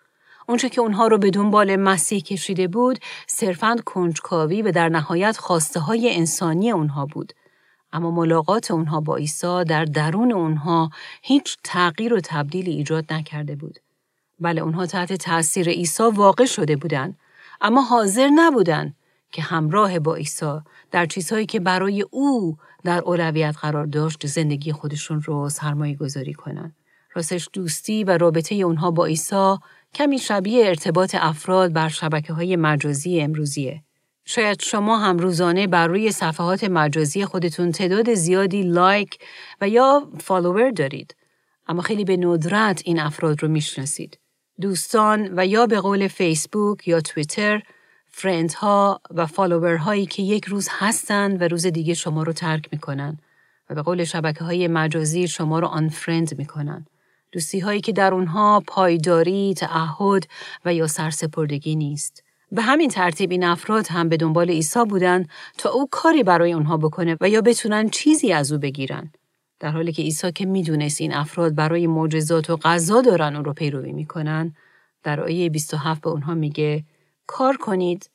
اونچه 0.48 0.70
که 0.70 0.82
اونها 0.82 1.08
رو 1.08 1.18
به 1.18 1.30
دنبال 1.30 1.76
مسیح 1.76 2.22
کشیده 2.22 2.68
بود 2.68 3.00
صرفاً 3.28 3.76
کنجکاوی 3.86 4.62
و 4.62 4.72
در 4.72 4.90
نهایت 4.90 5.38
خواسته 5.38 5.80
های 5.80 6.16
انسانی 6.16 6.72
اونها 6.72 7.06
بود. 7.06 7.34
اما 7.94 8.12
ملاقات 8.12 8.72
اونها 8.72 9.02
با 9.02 9.16
عیسی 9.16 9.64
در 9.64 9.86
درون 9.86 10.32
اونها 10.32 10.90
هیچ 11.22 11.58
تغییر 11.64 12.14
و 12.14 12.20
تبدیلی 12.24 12.72
ایجاد 12.72 13.14
نکرده 13.14 13.56
بود. 13.56 13.80
بله 14.40 14.62
اونها 14.62 14.86
تحت 14.86 15.14
تأثیر 15.14 15.70
عیسی 15.70 16.04
واقع 16.04 16.46
شده 16.46 16.76
بودند 16.76 17.18
اما 17.62 17.82
حاضر 17.82 18.30
نبودند 18.36 18.96
که 19.32 19.42
همراه 19.42 20.00
با 20.00 20.16
عیسی 20.16 20.60
در 20.92 21.06
چیزهایی 21.06 21.46
که 21.46 21.60
برای 21.60 22.02
او 22.12 22.58
در 22.84 23.00
اولویت 23.00 23.56
قرار 23.62 23.86
داشت 23.86 24.28
زندگی 24.28 24.72
خودشون 24.72 25.22
رو 25.22 25.50
سرمایه 25.50 25.96
گذاری 25.96 26.34
کنند. 26.34 26.76
راستش 27.14 27.50
دوستی 27.54 28.04
و 28.04 28.18
رابطه 28.18 28.56
اونها 28.56 28.92
با 28.92 29.06
عیسی 29.06 29.56
کمی 29.94 30.20
شبیه 30.20 30.66
ارتباط 30.66 31.16
افراد 31.16 31.74
بر 31.74 31.90
شبکه 31.90 32.34
های 32.34 32.56
مجازی 32.56 33.22
امروزیه. 33.22 33.84
شاید 34.26 34.62
شما 34.62 34.98
هم 34.98 35.18
روزانه 35.18 35.68
بر 35.68 35.88
روی 35.88 36.12
صفحات 36.12 36.64
مجازی 36.64 37.26
خودتون 37.26 37.72
تعداد 37.72 38.14
زیادی 38.14 38.64
like 38.64 39.18
و 39.62 39.70
یا 39.70 40.12
follower 40.20 40.72
دارید. 40.72 41.16
اما 41.68 41.82
خیلی 41.82 42.06
به 42.06 42.18
ندرت 42.18 42.82
این 42.86 43.00
افراد 43.00 43.44
رو 43.44 43.50
می‌شناسید. 43.50 44.20
دوستان 44.62 45.30
و 45.36 45.46
یا 45.46 45.66
به 45.66 45.80
قول 45.80 46.08
فیسبوک 46.08 46.88
یا 46.88 47.02
توییتر 47.02 47.62
friend 48.08 48.54
ها 48.54 49.02
و 49.12 49.26
follower 49.26 49.76
هایی 49.76 50.06
که 50.06 50.24
یک 50.24 50.46
روز 50.46 50.68
هستند 50.72 51.42
و 51.42 51.48
روز 51.48 51.66
دیگه 51.66 51.94
شما 51.94 52.24
رو 52.24 52.34
ترک 52.34 52.70
می‌کنن 52.72 53.18
و 53.70 53.76
به 53.76 53.82
قول 53.82 54.04
شبکه 54.04 54.44
های 54.44 54.68
مجازی 54.68 55.28
شما 55.28 55.60
رو 55.60 55.68
آن 55.68 55.90
فرند 55.90 56.38
می‌کنن. 56.38 56.86
دوستی 57.38 57.60
هایی 57.60 57.82
که 57.82 57.92
در 57.92 58.14
اونها 58.14 58.64
پایداری، 58.68 59.54
تعهد 59.54 60.28
و 60.66 60.74
یا 60.74 60.88
سرسپردگی 60.88 61.76
نیست. 61.76 62.24
به 62.52 62.62
همین 62.62 62.90
ترتیب 62.90 63.32
این 63.32 63.44
افراد 63.44 63.88
هم 63.88 64.10
به 64.10 64.18
دنبال 64.18 64.50
عیسی 64.50 64.86
بودن 64.90 65.26
تا 65.58 65.70
او 65.70 65.88
کاری 65.92 66.24
برای 66.24 66.54
اونها 66.54 66.78
بکنه 66.78 67.18
و 67.22 67.30
یا 67.30 67.42
بتونن 67.42 67.90
چیزی 67.90 68.34
از 68.34 68.52
او 68.52 68.58
بگیرن. 68.60 69.12
در 69.60 69.72
حالی 69.72 69.92
که 69.92 70.02
عیسی 70.02 70.32
که 70.32 70.46
می‌دونست 70.46 71.02
این 71.02 71.14
افراد 71.14 71.56
برای 71.56 71.88
معجزات 71.88 72.50
و 72.50 72.58
غذا 72.58 73.02
دارن 73.02 73.36
اون 73.36 73.46
رو 73.46 73.54
پیروی 73.54 73.92
می‌کنن، 73.92 74.56
در 75.04 75.22
آیه 75.22 75.50
27 75.50 76.02
به 76.02 76.10
اونها 76.10 76.34
میگه 76.34 76.84
کار 77.28 77.58
کنید 77.58 78.10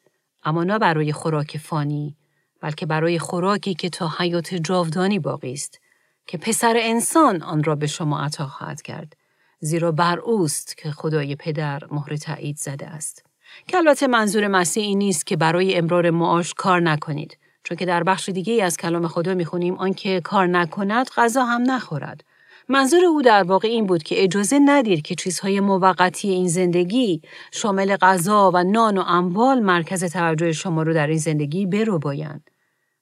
اما 0.44 0.64
نه 0.64 0.78
برای 0.78 1.12
خوراک 1.12 1.58
فانی 1.58 2.16
بلکه 2.60 2.86
برای 2.86 3.18
خوراکی 3.18 3.74
که 3.74 3.88
تا 3.88 4.12
حیات 4.18 4.54
جاودانی 4.54 5.18
باقی 5.18 5.52
است 5.52 5.81
که 6.26 6.38
پسر 6.38 6.74
انسان 6.78 7.42
آن 7.42 7.64
را 7.64 7.74
به 7.74 7.86
شما 7.86 8.20
عطا 8.20 8.46
خواهد 8.46 8.82
کرد 8.82 9.16
زیرا 9.60 9.92
بر 9.92 10.18
اوست 10.18 10.76
که 10.76 10.90
خدای 10.90 11.36
پدر 11.36 11.80
مهر 11.90 12.16
تایید 12.16 12.56
زده 12.56 12.86
است 12.86 13.24
که 13.68 13.76
البته 13.76 14.06
منظور 14.06 14.48
مسیح 14.48 14.82
این 14.82 14.98
نیست 14.98 15.26
که 15.26 15.36
برای 15.36 15.74
امرار 15.74 16.10
معاش 16.10 16.54
کار 16.54 16.80
نکنید 16.80 17.38
چون 17.64 17.76
که 17.76 17.86
در 17.86 18.02
بخش 18.02 18.28
دیگه 18.28 18.64
از 18.64 18.76
کلام 18.76 19.08
خدا 19.08 19.34
می‌خونیم 19.34 19.74
آنکه 19.74 20.20
کار 20.20 20.46
نکند 20.46 21.10
غذا 21.16 21.44
هم 21.44 21.70
نخورد 21.70 22.24
منظور 22.68 23.04
او 23.04 23.22
در 23.22 23.42
واقع 23.42 23.68
این 23.68 23.86
بود 23.86 24.02
که 24.02 24.24
اجازه 24.24 24.58
ندید 24.64 25.02
که 25.02 25.14
چیزهای 25.14 25.60
موقتی 25.60 26.28
این 26.28 26.48
زندگی 26.48 27.22
شامل 27.52 27.96
غذا 27.96 28.50
و 28.54 28.64
نان 28.64 28.98
و 28.98 29.00
اموال 29.00 29.60
مرکز 29.60 30.04
توجه 30.04 30.52
شما 30.52 30.82
رو 30.82 30.94
در 30.94 31.06
این 31.06 31.18
زندگی 31.18 31.66
برو 31.66 31.98
بایند. 31.98 32.51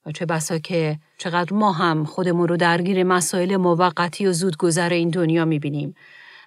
و 0.07 0.13
چه 0.13 0.27
بسا 0.27 0.59
که 0.59 0.99
چقدر 1.19 1.55
ما 1.55 1.73
هم 1.73 2.05
خودمون 2.05 2.49
رو 2.49 2.57
درگیر 2.57 3.03
مسائل 3.03 3.57
موقتی 3.57 4.27
و 4.27 4.33
زودگذر 4.33 4.89
این 4.89 5.09
دنیا 5.09 5.45
می‌بینیم. 5.45 5.95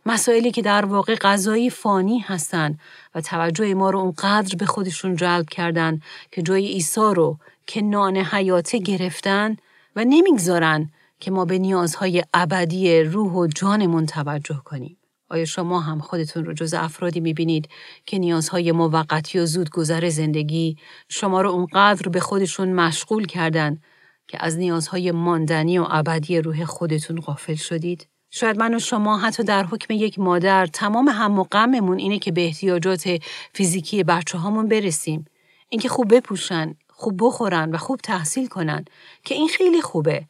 مسائلی 0.05 0.51
که 0.51 0.61
در 0.61 0.85
واقع 0.85 1.15
غذایی 1.15 1.69
فانی 1.69 2.19
هستند 2.19 2.79
و 3.15 3.21
توجه 3.21 3.73
ما 3.73 3.89
رو 3.89 3.99
اونقدر 3.99 4.55
به 4.55 4.65
خودشون 4.65 5.15
جلب 5.15 5.49
کردن 5.49 5.99
که 6.31 6.41
جای 6.41 6.67
عیسی 6.67 7.13
رو 7.15 7.37
که 7.67 7.81
نان 7.81 8.17
حیاته 8.17 8.77
گرفتن 8.77 9.57
و 9.95 10.03
نمی‌گذارن 10.03 10.91
که 11.19 11.31
ما 11.31 11.45
به 11.45 11.57
نیازهای 11.57 12.23
ابدی 12.33 13.01
روح 13.03 13.31
و 13.31 13.47
جانمون 13.47 14.05
توجه 14.05 14.61
کنیم. 14.65 14.97
آیا 15.33 15.45
شما 15.45 15.79
هم 15.79 15.99
خودتون 15.99 16.45
رو 16.45 16.53
جز 16.53 16.73
افرادی 16.73 17.19
می‌بینید 17.19 17.69
که 18.05 18.19
نیازهای 18.19 18.71
موقتی 18.71 19.39
و 19.39 19.45
زودگذر 19.45 20.09
زندگی 20.09 20.77
شما 21.09 21.41
رو 21.41 21.49
اونقدر 21.49 22.09
به 22.09 22.19
خودشون 22.19 22.73
مشغول 22.73 23.25
کردن 23.25 23.79
که 24.27 24.37
از 24.41 24.57
نیازهای 24.57 25.11
ماندنی 25.11 25.79
و 25.79 25.85
ابدی 25.89 26.41
روح 26.41 26.65
خودتون 26.65 27.19
غافل 27.19 27.55
شدید؟ 27.55 28.07
شاید 28.31 28.57
من 28.57 28.75
و 28.75 28.79
شما 28.79 29.17
حتی 29.17 29.43
در 29.43 29.63
حکم 29.63 29.93
یک 29.93 30.19
مادر 30.19 30.65
تمام 30.65 31.07
هم 31.09 31.39
و 31.39 31.43
غممون 31.43 31.99
اینه 31.99 32.19
که 32.19 32.31
به 32.31 32.45
احتیاجات 32.45 33.21
فیزیکی 33.53 34.03
بچه 34.03 34.37
هامون 34.37 34.67
برسیم. 34.67 35.25
اینکه 35.69 35.89
خوب 35.89 36.15
بپوشن، 36.15 36.75
خوب 36.89 37.19
بخورن 37.19 37.71
و 37.71 37.77
خوب 37.77 37.99
تحصیل 38.03 38.47
کنن 38.47 38.85
که 39.25 39.35
این 39.35 39.47
خیلی 39.47 39.81
خوبه. 39.81 40.25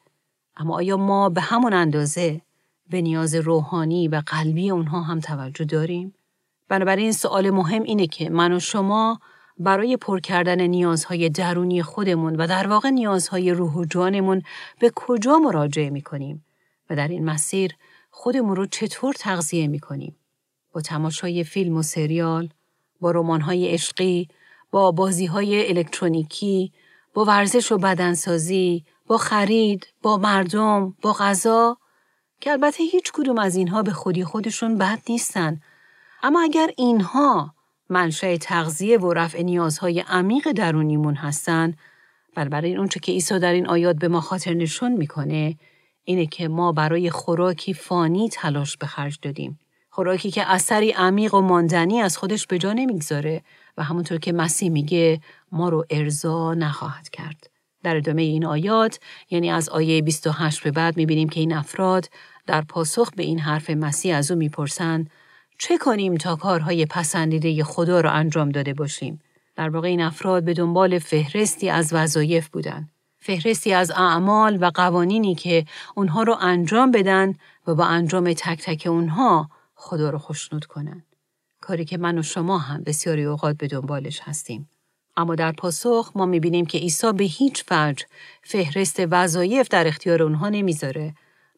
اما 0.57 0.75
آیا 0.75 0.98
ما 0.98 1.29
به 1.29 1.41
همون 1.41 1.74
اندازه 1.74 2.41
به 2.89 3.01
نیاز 3.01 3.35
روحانی 3.35 4.07
و 4.07 4.21
قلبی 4.25 4.69
اونها 4.69 5.01
هم 5.01 5.19
توجه 5.19 5.65
داریم؟ 5.65 6.13
بنابراین 6.69 7.11
سوال 7.11 7.49
مهم 7.49 7.83
اینه 7.83 8.07
که 8.07 8.29
من 8.29 8.53
و 8.53 8.59
شما 8.59 9.19
برای 9.57 9.97
پر 9.97 10.19
کردن 10.19 10.61
نیازهای 10.61 11.29
درونی 11.29 11.83
خودمون 11.83 12.35
و 12.35 12.47
در 12.47 12.67
واقع 12.67 12.89
نیازهای 12.89 13.51
روح 13.51 13.73
و 13.73 13.85
جانمون 13.85 14.41
به 14.79 14.91
کجا 14.95 15.37
مراجعه 15.37 15.89
می 15.89 16.01
کنیم 16.01 16.45
و 16.89 16.95
در 16.95 17.07
این 17.07 17.25
مسیر 17.25 17.71
خودمون 18.11 18.55
رو 18.55 18.65
چطور 18.65 19.13
تغذیه 19.13 19.67
می 19.67 19.79
کنیم. 19.79 20.15
با 20.73 20.81
تماشای 20.81 21.43
فیلم 21.43 21.77
و 21.77 21.81
سریال، 21.81 22.49
با 22.99 23.11
رمان‌های 23.11 23.67
عشقی، 23.67 24.27
با 24.71 24.91
بازی‌های 24.91 25.69
الکترونیکی، 25.69 26.71
با 27.13 27.25
ورزش 27.25 27.71
و 27.71 27.77
بدنسازی، 27.77 28.85
با 29.07 29.17
خرید، 29.17 29.87
با 30.01 30.17
مردم، 30.17 30.95
با 31.01 31.13
غذا 31.13 31.77
که 32.43 32.51
البته 32.51 32.83
هیچ 32.83 33.12
کدوم 33.13 33.38
از 33.39 33.55
اینها 33.55 33.83
به 33.83 33.91
خودی 33.91 34.23
خودشون 34.23 34.77
بد 34.77 35.00
نیستن 35.09 35.59
اما 36.23 36.41
اگر 36.41 36.69
اینها 36.77 37.53
منشأ 37.89 38.38
تغذیه 38.38 38.97
و 38.97 39.13
رفع 39.13 39.41
نیازهای 39.41 40.00
عمیق 40.00 40.51
درونیمون 40.51 41.15
هستن 41.15 41.73
برای 42.35 42.75
اونچه 42.75 43.00
که 43.00 43.12
عیسی 43.12 43.39
در 43.39 43.53
این 43.53 43.67
آیات 43.67 43.95
به 43.95 44.07
ما 44.07 44.21
خاطر 44.21 44.53
نشون 44.53 44.91
می‌کنه 44.91 45.57
اینه 46.03 46.25
که 46.25 46.47
ما 46.47 46.71
برای 46.71 47.09
خوراکی 47.09 47.73
فانی 47.73 48.29
تلاش 48.29 48.77
به 48.77 48.88
خرج 48.88 49.19
دادیم 49.21 49.59
خوراکی 49.89 50.31
که 50.31 50.51
اثری 50.51 50.91
عمیق 50.91 51.33
و 51.33 51.41
ماندنی 51.41 52.01
از 52.01 52.17
خودش 52.17 52.47
به 52.47 52.57
جا 52.57 52.73
نمی‌گذاره 52.73 53.41
و 53.77 53.83
همونطور 53.83 54.17
که 54.17 54.33
مسیح 54.33 54.69
میگه 54.69 55.21
ما 55.51 55.69
رو 55.69 55.85
ارضا 55.89 56.53
نخواهد 56.53 57.09
کرد. 57.09 57.50
در 57.83 57.97
ادامه 57.97 58.21
این 58.21 58.45
آیات 58.45 59.00
یعنی 59.29 59.51
از 59.51 59.69
آیه 59.69 60.01
28 60.01 60.63
به 60.63 60.71
بعد 60.71 60.97
می‌بینیم 60.97 61.29
که 61.29 61.39
این 61.39 61.53
افراد 61.53 62.09
در 62.47 62.62
پاسخ 62.62 63.12
به 63.15 63.23
این 63.23 63.39
حرف 63.39 63.69
مسیح 63.69 64.15
از 64.15 64.31
او 64.31 64.38
می‌پرسند 64.38 65.09
چه 65.57 65.77
کنیم 65.77 66.15
تا 66.15 66.35
کارهای 66.35 66.85
پسندیده 66.85 67.63
خدا 67.63 68.01
را 68.01 68.12
انجام 68.12 68.50
داده 68.50 68.73
باشیم؟ 68.73 69.21
در 69.55 69.69
واقع 69.69 69.88
این 69.88 70.01
افراد 70.01 70.43
به 70.43 70.53
دنبال 70.53 71.00
فهرستی 71.00 71.69
از 71.69 71.93
وظایف 71.93 72.50
بودند. 72.50 72.89
فهرستی 73.19 73.73
از 73.73 73.91
اعمال 73.91 74.57
و 74.63 74.71
قوانینی 74.73 75.35
که 75.35 75.65
اونها 75.95 76.23
رو 76.23 76.38
انجام 76.39 76.91
بدن 76.91 77.33
و 77.67 77.75
با 77.75 77.85
انجام 77.85 78.33
تک 78.33 78.62
تک 78.62 78.88
اونها 78.88 79.50
خدا 79.75 80.09
رو 80.09 80.17
خوشنود 80.17 80.65
کنند. 80.65 81.05
کاری 81.62 81.85
که 81.85 81.97
من 81.97 82.17
و 82.17 82.23
شما 82.23 82.57
هم 82.57 82.83
بسیاری 82.83 83.23
اوقات 83.23 83.57
به 83.57 83.67
دنبالش 83.67 84.19
هستیم. 84.23 84.69
اما 85.17 85.35
در 85.35 85.51
پاسخ 85.51 86.12
ما 86.15 86.25
می‌بینیم 86.25 86.65
که 86.65 86.77
عیسی 86.77 87.12
به 87.12 87.23
هیچ 87.23 87.65
وجه 87.71 88.05
فهرست 88.41 89.01
وظایف 89.12 89.67
در 89.67 89.88
اختیار 89.88 90.23
اونها 90.23 90.50
نمی‌ذاره 90.50 91.13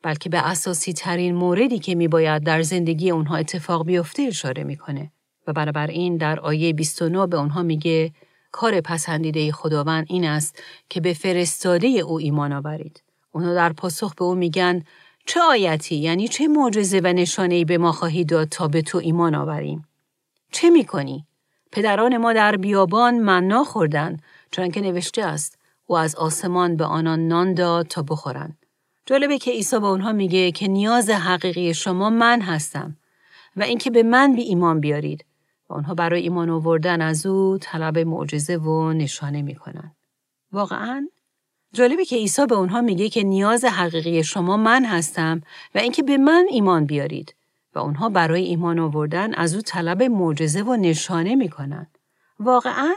بلکه 0.06 0.30
به 0.30 0.48
اساسی 0.48 0.94
ترین 0.94 1.36
موردی 1.36 1.80
که 1.80 1.96
میباید 1.96 2.44
در 2.44 2.62
زندگی 2.62 3.12
اونها 3.12 3.36
اتفاق 3.36 3.86
بیفته 3.86 4.22
اشاره 4.22 4.64
می‌کنه 4.64 5.12
و 5.48 5.88
این 5.90 6.18
در 6.18 6.40
آیه 6.40 6.74
29 6.74 7.28
به 7.28 7.38
اونها 7.38 7.64
میگه 7.64 8.12
کار 8.52 8.82
پسندیده 8.82 9.52
خداوند 9.52 10.06
این 10.10 10.26
است 10.26 10.64
که 10.90 11.02
به 11.02 11.14
فرستاده 11.14 11.88
او 11.88 12.20
ایمان 12.20 12.54
آورید. 12.54 13.04
اونها 13.32 13.54
در 13.54 13.74
پاسخ 13.74 14.16
به 14.16 14.26
او 14.26 14.36
میگن 14.36 14.84
چه 15.26 15.40
آیتی 15.42 15.96
یعنی 15.96 16.28
چه 16.28 16.48
معجزه 16.48 17.02
و 17.04 17.08
نشانه 17.08 17.66
به 17.66 17.78
ما 17.78 17.92
خواهی 17.92 18.26
داد 18.26 18.50
تا 18.50 18.68
به 18.68 18.82
تو 18.82 18.98
ایمان 18.98 19.36
آوریم؟ 19.36 19.88
چه 20.52 20.70
می‌کنی؟ 20.70 21.26
پدران 21.72 22.18
ما 22.18 22.34
در 22.34 22.56
بیابان 22.56 23.20
مننا 23.20 23.64
خوردن 23.64 24.18
چون 24.52 24.72
که 24.72 24.82
نوشته 24.82 25.24
است 25.24 25.60
و 25.90 25.94
از 25.94 26.16
آسمان 26.16 26.78
به 26.78 26.86
آنان 26.86 27.28
نان 27.28 27.54
داد 27.54 27.88
تا 27.88 28.02
بخورند. 28.02 28.65
جالبه 29.08 29.38
که 29.38 29.52
عیسی 29.52 29.80
به 29.80 29.88
اونها 29.88 30.12
میگه 30.12 30.52
که 30.52 30.68
نیاز 30.68 31.10
حقیقی 31.10 31.74
شما 31.74 32.10
من 32.10 32.42
هستم 32.42 32.98
و 33.56 33.64
اینکه 33.64 33.92
به 33.92 34.04
من 34.04 34.36
بی 34.36 34.42
ایمان 34.42 34.80
بیارید 34.80 35.26
و 35.70 35.74
اونها 35.74 35.94
برای 35.94 36.22
ایمان 36.22 36.50
آوردن 36.50 37.02
از 37.02 37.26
او 37.26 37.58
طلب 37.58 38.00
معجزه 38.00 38.58
و 38.58 38.94
نشانه 38.94 39.42
می‌کنن. 39.42 39.96
واقعا 40.52 41.08
جالبه 41.74 42.06
که 42.06 42.16
عیسی 42.16 42.46
به 42.46 42.56
اونها 42.56 42.82
میگه 42.82 43.10
که 43.10 43.24
نیاز 43.24 43.66
حقیقی 43.66 44.24
شما 44.24 44.58
من 44.58 44.86
هستم 44.86 45.42
و 45.76 45.80
اینکه 45.80 46.04
به 46.04 46.18
من 46.18 46.46
ایمان 46.50 46.86
بیارید 46.86 47.36
و 47.76 47.80
اونها 47.80 48.10
برای 48.10 48.44
ایمان 48.44 48.80
آوردن 48.80 49.34
از 49.34 49.56
او 49.56 49.62
طلب 49.62 50.04
معجزه 50.04 50.62
و 50.62 50.76
نشانه 50.76 51.36
می‌کنن. 51.36 51.88
واقعا 52.40 52.94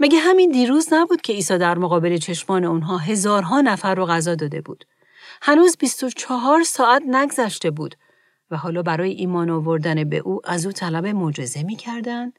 مگه 0.00 0.18
همین 0.18 0.50
دیروز 0.50 0.88
نبود 0.92 1.20
که 1.20 1.32
عیسی 1.32 1.58
در 1.58 1.78
مقابل 1.78 2.16
چشمان 2.16 2.64
اونها 2.64 2.98
هزارها 2.98 3.60
نفر 3.60 3.94
رو 3.94 4.06
غذا 4.06 4.34
داده 4.34 4.60
بود. 4.60 4.84
هنوز 5.42 5.76
24 5.76 6.62
ساعت 6.62 7.02
نگذشته 7.06 7.70
بود 7.70 7.94
و 8.50 8.56
حالا 8.56 8.82
برای 8.82 9.10
ایمان 9.10 9.50
آوردن 9.50 10.04
به 10.04 10.16
او 10.16 10.40
از 10.44 10.66
او 10.66 10.72
طلب 10.72 11.06
معجزه 11.06 11.62
می‌کردن. 11.62 12.32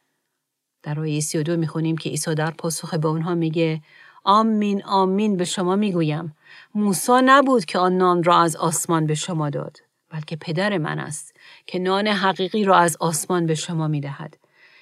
در 0.83 0.99
آیه 0.99 1.19
32 1.19 1.57
می‌خونیم 1.57 1.97
که 1.97 2.09
عیسی 2.09 2.35
در 2.35 2.51
پاسخ 2.51 2.93
به 2.93 3.07
اونها 3.07 3.35
میگه 3.35 3.81
آمین 4.23 4.83
آمین 4.83 5.37
به 5.37 5.45
شما 5.45 5.75
می‌گویم. 5.75 6.35
موسا 6.75 7.21
نبود 7.25 7.65
که 7.65 7.79
آن 7.79 7.97
نان 7.97 8.23
را 8.23 8.37
از 8.41 8.55
آسمان 8.55 9.05
به 9.05 9.15
شما 9.15 9.49
داد 9.49 9.77
بلکه 10.09 10.35
پدر 10.35 10.77
من 10.77 10.99
است 10.99 11.35
که 11.65 11.79
نان 11.79 12.07
حقیقی 12.07 12.63
را 12.63 12.77
از 12.77 12.97
آسمان 12.99 13.45
به 13.45 13.55
شما 13.55 13.87
می‌دهد. 13.87 14.37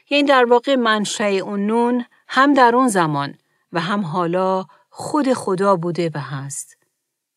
یعنی 0.10 0.24
در 0.24 0.46
واقع 0.46 0.76
منشأ 0.76 1.24
اون 1.24 1.66
نون 1.66 2.06
هم 2.28 2.54
در 2.54 2.76
اون 2.76 2.88
زمان 2.88 3.36
و 3.74 3.80
هم 3.80 4.02
حالا 4.02 4.66
خود 4.90 5.34
خدا 5.34 5.76
بوده 5.76 6.12
و 6.16 6.20
هست. 6.20 6.78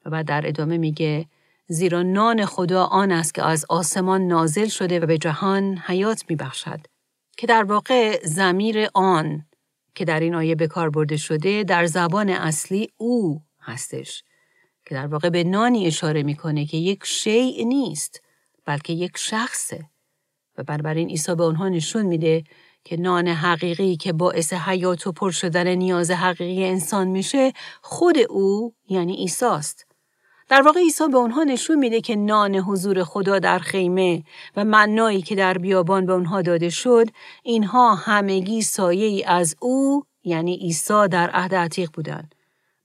و 0.04 0.11
بعد 0.11 0.26
در 0.26 0.46
ادامه 0.46 0.78
میگه 0.78 1.26
زیرا 1.68 2.02
نان 2.02 2.44
خدا 2.44 2.84
آن 2.84 3.12
است 3.12 3.34
که 3.34 3.42
از 3.42 3.64
آسمان 3.68 4.26
نازل 4.26 4.68
شده 4.68 5.00
و 5.00 5.06
به 5.06 5.18
جهان 5.18 5.78
حیات 5.87 6.24
میبخشد. 6.28 6.80
که 7.37 7.46
در 7.46 7.64
واقع 7.64 8.20
زمیر 8.24 8.88
آن 8.94 9.46
که 9.94 10.04
در 10.04 10.20
این 10.20 10.34
آیه 10.34 10.54
به 10.54 10.66
کار 10.66 10.90
برده 10.90 11.16
شده 11.16 11.64
در 11.64 11.87
زبان 11.87 12.30
اصلی 12.30 12.88
او 12.96 13.42
هستش. 13.61 14.22
که 14.87 14.94
در 14.94 15.06
واقع 15.06 15.28
به 15.28 15.44
نانی 15.44 15.87
اشاره 15.87 16.22
می‌کنه 16.22 16.66
که 16.66 16.76
یک 16.76 17.04
شیء 17.04 17.64
نیست 17.64 18.22
بلکه 18.64 18.92
یک 18.92 19.16
شخصه. 19.16 19.90
و 20.58 20.62
بنابراین 20.62 21.08
عیسی 21.08 21.34
به 21.34 21.44
آنها 21.44 21.68
نشون 21.68 22.06
میده 22.06 22.44
که 22.84 22.96
نان 22.96 23.28
حقیقی 23.28 23.96
که 23.96 24.12
باعث 24.12 24.52
حیات 24.52 25.06
و 25.06 25.12
پر 25.12 25.30
شدن 25.30 25.74
نیاز 25.74 26.11
حقیقی 26.11 26.64
انسان 26.64 27.08
میشه 27.08 27.52
خود 27.82 28.18
او 28.18 28.74
یعنی 28.88 29.16
عیسی 29.16 29.46
است. 29.46 29.88
در 30.48 30.62
واقع 30.62 30.80
عیسی 30.80 31.08
به 31.08 31.18
آنها 31.18 31.44
نشون 31.44 31.78
میده 31.78 32.00
که 32.00 32.16
نان 32.16 32.54
حضور 32.54 33.04
خدا 33.04 33.38
در 33.38 33.58
خیمه 33.58 34.22
و 34.56 34.64
منایی 34.64 35.22
که 35.22 35.34
در 35.34 35.58
بیابان 35.58 36.06
به 36.06 36.12
آنها 36.12 36.42
داده 36.42 36.70
شد 36.70 37.08
اینها 37.42 37.94
همگی 37.94 38.62
سایه 38.62 39.06
ای 39.06 39.24
از 39.24 39.56
او 39.61 40.04
یعنی 40.24 40.56
عیسی 40.56 41.08
در 41.11 41.30
عهد 41.30 41.54
عتیق 41.54 41.90
بودند 41.92 42.34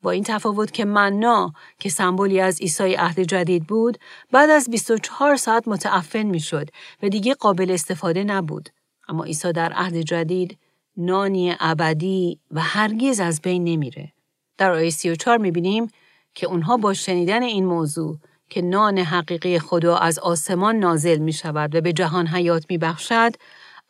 با 0.02 0.12
این 0.12 0.24
تفاوت 0.24 0.72
که 0.72 0.86
منا 0.86 1.54
که 1.80 1.90
سمبولی 1.90 2.40
از 2.40 2.62
عیسی 2.62 2.94
عهد 2.94 3.20
جدید 3.20 3.68
بود 3.68 3.98
بعد 4.32 4.50
از 4.50 4.70
24 4.70 5.36
ساعت 5.36 5.68
متعفن 5.68 6.24
می‌شد 6.24 6.70
و 7.04 7.10
دیگه 7.10 7.34
قابل 7.34 7.72
استفاده 7.72 8.24
نبود. 8.24 8.70
اما 9.08 9.24
عیسی 9.24 9.52
در 9.52 9.74
عهد 9.74 9.98
جدید 9.98 10.58
نانی 10.98 11.56
ابدی 11.60 12.40
و 12.52 12.62
هرگز 12.62 13.20
از 13.20 13.42
بین 13.42 13.64
نمیره. 13.64 14.14
در 14.58 14.72
آیه 14.72 14.90
34 14.90 15.38
می‌بینیم 15.38 15.88
که 16.36 16.48
اونها 16.48 16.78
با 16.78 16.94
شنیدن 16.94 17.44
این 17.44 17.66
موضوع 17.66 18.18
که 18.50 18.62
نان 18.62 18.98
حقیقی 18.98 19.60
خدا 19.60 19.98
از 19.98 20.20
آسمان 20.20 20.76
نازل 20.76 21.18
می 21.18 21.34
شود 21.34 21.76
و 21.76 21.82
به 21.82 21.94
جهان 21.94 22.28
حیات 22.28 22.66
می 22.70 22.78
بخشد، 22.78 23.34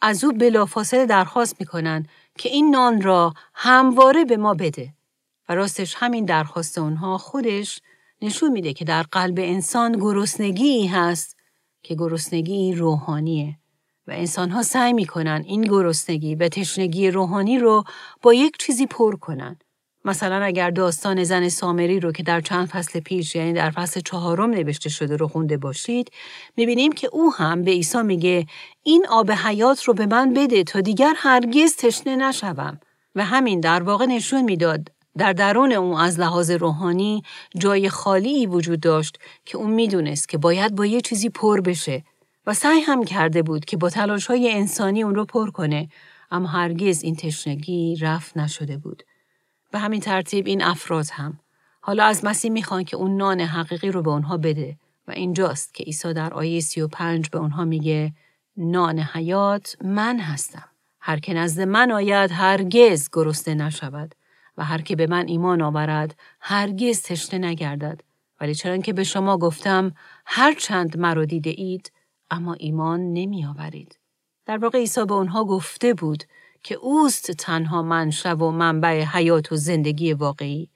از 0.01 0.23
او 0.23 0.31
بلافاصله 0.31 1.05
درخواست 1.05 1.55
می 1.59 1.65
کنند 1.65 2.07
که 2.37 2.49
این 2.49 2.69
نان 2.69 3.01
را 3.01 3.33
همواره 3.53 4.25
به 4.25 4.37
ما 4.37 4.53
بده. 4.53 4.93
و 5.49 5.55
راستش 5.55 5.95
همین 5.97 6.25
درخواست 6.25 6.77
اونها 6.77 7.17
خودش 7.17 7.81
نشون 8.21 8.51
میده 8.51 8.73
که 8.73 8.85
در 8.85 9.03
قلب 9.03 9.39
انسان 9.39 9.91
گرسنگی 9.91 10.87
هست 10.87 11.37
که 11.83 11.95
گرسنگی 11.95 12.73
روحانیه 12.73 13.57
و 14.07 14.11
انسان 14.11 14.49
ها 14.49 14.63
سعی 14.63 14.93
می‌کنن 14.93 15.43
این 15.45 15.61
گرسنگی 15.61 16.35
و 16.35 16.49
تشنگی 16.49 17.11
روحانی 17.11 17.59
رو 17.59 17.83
با 18.21 18.33
یک 18.33 18.57
چیزی 18.57 18.85
پر 18.85 19.15
کنن 19.15 19.59
مثلا 20.05 20.43
اگر 20.43 20.69
داستان 20.69 21.23
زن 21.23 21.49
سامری 21.49 21.99
رو 21.99 22.11
که 22.11 22.23
در 22.23 22.41
چند 22.41 22.67
فصل 22.67 22.99
پیش 22.99 23.35
یعنی 23.35 23.53
در 23.53 23.69
فصل 23.69 24.01
چهارم 24.05 24.49
نوشته 24.49 24.89
شده 24.89 25.15
رو 25.15 25.27
خونده 25.27 25.57
باشید 25.57 26.11
می‌بینیم 26.57 26.91
که 26.91 27.09
او 27.11 27.33
هم 27.33 27.61
به 27.61 27.71
عیسی 27.71 28.01
میگه 28.01 28.45
این 28.83 29.05
آب 29.09 29.31
حیات 29.31 29.83
رو 29.83 29.93
به 29.93 30.05
من 30.05 30.33
بده 30.33 30.63
تا 30.63 30.81
دیگر 30.81 31.13
هرگز 31.17 31.75
تشنه 31.75 32.15
نشوم 32.15 32.79
و 33.15 33.25
همین 33.25 33.59
در 33.59 33.83
واقع 33.83 34.05
نشون 34.05 34.41
می‌داد 34.41 34.91
در 35.17 35.33
درون 35.33 35.71
او 35.71 35.97
از 35.97 36.19
لحاظ 36.19 36.51
روحانی 36.51 37.23
جای 37.57 37.89
خالی 37.89 38.45
وجود 38.45 38.79
داشت 38.79 39.19
که 39.45 39.57
اون 39.57 39.71
می‌دونست 39.71 40.29
که 40.29 40.37
باید 40.37 40.75
با 40.75 40.85
یه 40.85 41.01
چیزی 41.01 41.29
پر 41.29 41.61
بشه 41.61 42.03
و 42.47 42.53
سعی 42.53 42.79
هم 42.79 43.03
کرده 43.03 43.43
بود 43.43 43.65
که 43.65 43.77
با 43.77 43.89
تلاش 43.89 44.27
های 44.27 44.51
انسانی 44.51 45.03
اون 45.03 45.15
رو 45.15 45.25
پر 45.25 45.51
کنه 45.51 45.89
اما 46.31 46.47
هرگز 46.47 47.03
این 47.03 47.15
تشنگی 47.15 47.95
رفت 47.95 48.37
نشده 48.37 48.77
بود. 48.77 49.03
به 49.73 49.79
همین 49.79 49.99
ترتیب 49.99 50.47
این 50.47 50.63
افراد 50.63 51.05
هم 51.11 51.39
حالا 51.81 52.03
از 52.03 52.25
مسیح 52.25 52.51
می‌خوان 52.51 52.83
که 52.83 52.97
اون 52.97 53.17
نان 53.17 53.41
حقیقی 53.41 53.91
رو 53.91 54.01
به 54.01 54.09
اونها 54.09 54.37
بده 54.37 54.77
و 55.07 55.11
اینجاست 55.11 55.73
که 55.73 55.83
عیسی 55.83 56.13
در 56.13 56.33
آیه 56.33 56.59
35 56.59 57.29
به 57.29 57.37
اونها 57.37 57.65
میگه 57.65 58.13
نان 58.57 58.99
حیات 58.99 59.77
من 59.81 60.19
هستم. 60.19 60.69
هر 60.99 61.19
که 61.19 61.33
نزد 61.33 61.61
من 61.61 61.91
آید 61.91 62.31
هرگز 62.31 63.09
گرسنه 63.13 63.53
نشود 63.53 64.15
و 64.57 64.63
هر 64.63 64.81
که 64.81 64.95
به 64.95 65.07
من 65.07 65.27
ایمان 65.27 65.61
آورد 65.61 66.15
هرگز 66.39 67.01
تشنه 67.01 67.47
نگردد 67.47 68.01
ولی 68.41 68.55
چرا 68.55 68.77
که 68.77 68.93
به 68.93 69.03
شما 69.03 69.37
گفتم 69.37 69.93
هر 70.25 70.53
چند 70.53 70.97
مرا 70.97 71.25
دیده 71.25 71.79
اما 72.31 72.53
ایمان 72.53 73.13
نمی 73.13 73.45
آورید. 73.45 73.99
در 74.45 74.57
واقع 74.57 74.79
عیسی 74.79 75.05
به 75.05 75.13
اونها 75.13 75.43
گفته 75.43 75.93
بود 75.93 76.23
که 76.63 76.75
اوست 76.75 77.31
تنها 77.31 77.81
منشأ 77.81 78.33
و 78.33 78.51
منبع 78.51 79.03
حیات 79.03 79.51
و 79.51 79.55
زندگی 79.55 80.13
واقعی. 80.13 80.69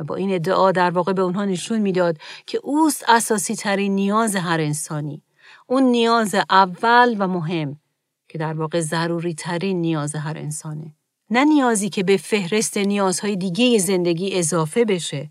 و 0.00 0.04
با 0.04 0.14
این 0.14 0.34
ادعا 0.34 0.72
در 0.72 0.90
واقع 0.90 1.12
به 1.12 1.22
اونها 1.22 1.44
نشون 1.44 1.78
می‌داد 1.78 2.18
که 2.46 2.60
اوست 2.62 3.04
اساسی 3.08 3.54
ترین 3.54 3.94
نیاز 3.94 4.36
هر 4.36 4.60
انسانی. 4.60 5.22
اون 5.66 5.82
نیاز 5.82 6.34
اول 6.50 7.16
و 7.18 7.28
مهم 7.28 7.80
که 8.28 8.38
در 8.38 8.52
واقع 8.52 8.80
ضروری 8.80 9.34
ترین 9.34 9.80
نیاز 9.80 10.14
هر 10.14 10.38
انسانه. 10.38 10.94
نه 11.30 11.44
نیازی 11.44 11.88
که 11.88 12.02
به 12.02 12.16
فهرست 12.16 12.76
نیازهای 12.78 13.36
دیگه 13.36 13.78
زندگی 13.78 14.38
اضافه 14.38 14.84
بشه 14.84 15.30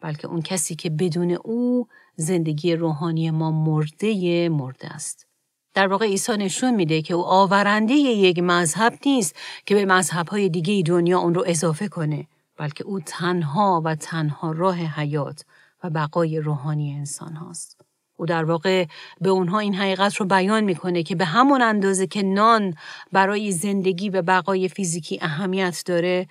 بلکه 0.00 0.28
اون 0.28 0.42
کسی 0.42 0.74
که 0.74 0.90
بدون 0.90 1.30
او 1.30 1.88
زندگی 2.16 2.76
روحانی 2.76 3.30
ما 3.30 3.50
مرده 3.50 4.48
مرده 4.48 4.88
است. 4.88 5.26
در 5.74 5.86
واقع 5.86 6.06
عیسی 6.06 6.36
نشون 6.36 6.74
میده 6.74 7.02
که 7.02 7.14
او 7.14 7.24
آورنده 7.24 7.94
یک 7.94 8.38
مذهب 8.38 8.98
نیست 9.06 9.36
که 9.66 9.74
به 9.74 9.84
مذهبهای 9.84 10.48
دیگه 10.48 10.82
دنیا 10.86 11.18
اون 11.18 11.34
رو 11.34 11.44
اضافه 11.46 11.88
کنه 11.88 12.26
بلکه 12.56 12.84
او 12.84 13.00
تنها 13.00 13.82
و 13.84 13.94
تنها 13.94 14.52
راه 14.52 14.76
حیات 14.76 15.44
و 15.84 15.90
بقای 15.90 16.40
روحانی 16.40 16.94
انسان 16.94 17.36
هاست. 17.36 17.80
او 18.16 18.26
در 18.26 18.44
واقع 18.44 18.86
به 19.20 19.30
اونها 19.30 19.58
این 19.58 19.74
حقیقت 19.74 20.16
رو 20.16 20.26
بیان 20.26 20.64
می‌کنه 20.64 21.02
که 21.02 21.14
به 21.14 21.24
همون 21.24 21.62
اندازه 21.62 22.06
که 22.06 22.22
نان 22.22 22.74
برای 23.12 23.52
زندگی 23.52 24.10
و 24.10 24.22
بقای 24.22 24.68
فیزیکی 24.68 25.18
اهمیت 25.22 25.82
داره 25.86 26.26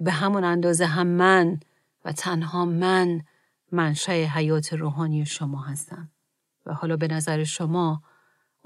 به 0.00 0.12
همون 0.12 0.44
اندازه 0.44 0.86
هم 0.86 1.06
من 1.06 1.60
و 2.04 2.12
تنها 2.12 2.64
من 2.64 3.20
منشأ 3.72 4.12
حیات 4.12 4.72
روحانی 4.72 5.26
شما 5.26 5.62
هستم. 5.62 6.10
و 6.66 6.74
حالا 6.74 6.96
به 6.96 7.08
نظر 7.08 7.44
شما 7.44 8.02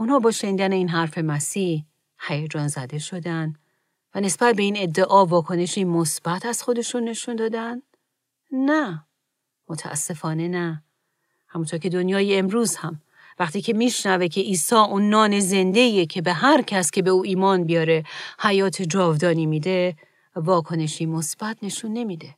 اونها 0.01 0.19
با 0.19 0.31
شنیدن 0.31 0.73
این 0.73 0.89
حرف 0.89 1.19
مسیح 1.19 1.85
هیجان 2.21 2.69
زده 2.69 2.99
شدن 2.99 3.55
و 4.15 4.21
نسبت 4.21 4.57
به 4.57 4.63
این 4.63 4.77
ادعا 4.79 5.27
واکنشی 5.27 5.85
مثبت 5.85 6.47
از 6.47 6.63
خودشون 6.63 7.05
نشون 7.05 7.37
دادن؟ 7.37 7.83
نه. 8.53 9.05
متاسفانه 9.69 10.49
نه. 10.49 10.83
همونطور 11.49 11.79
که 11.79 11.89
دنیای 11.89 12.39
امروز 12.39 12.77
هم 12.77 13.03
وقتی 13.39 13.61
که 13.61 13.73
میشنوه 13.73 14.29
که 14.29 14.41
عیسی 14.41 14.75
اون 14.75 15.09
نان 15.09 15.41
زنده 15.41 16.07
که 16.07 16.23
به 16.23 16.33
هر 16.33 16.63
کس 16.63 16.91
که 16.91 17.03
به 17.03 17.11
او 17.11 17.25
ایمان 17.25 17.65
بیاره 17.65 18.05
حیات 18.39 18.83
جاودانی 18.83 19.47
میده 19.47 19.97
واکنشی 20.37 21.07
مثبت 21.07 21.57
نشون 21.63 21.93
نمیده. 21.93 22.35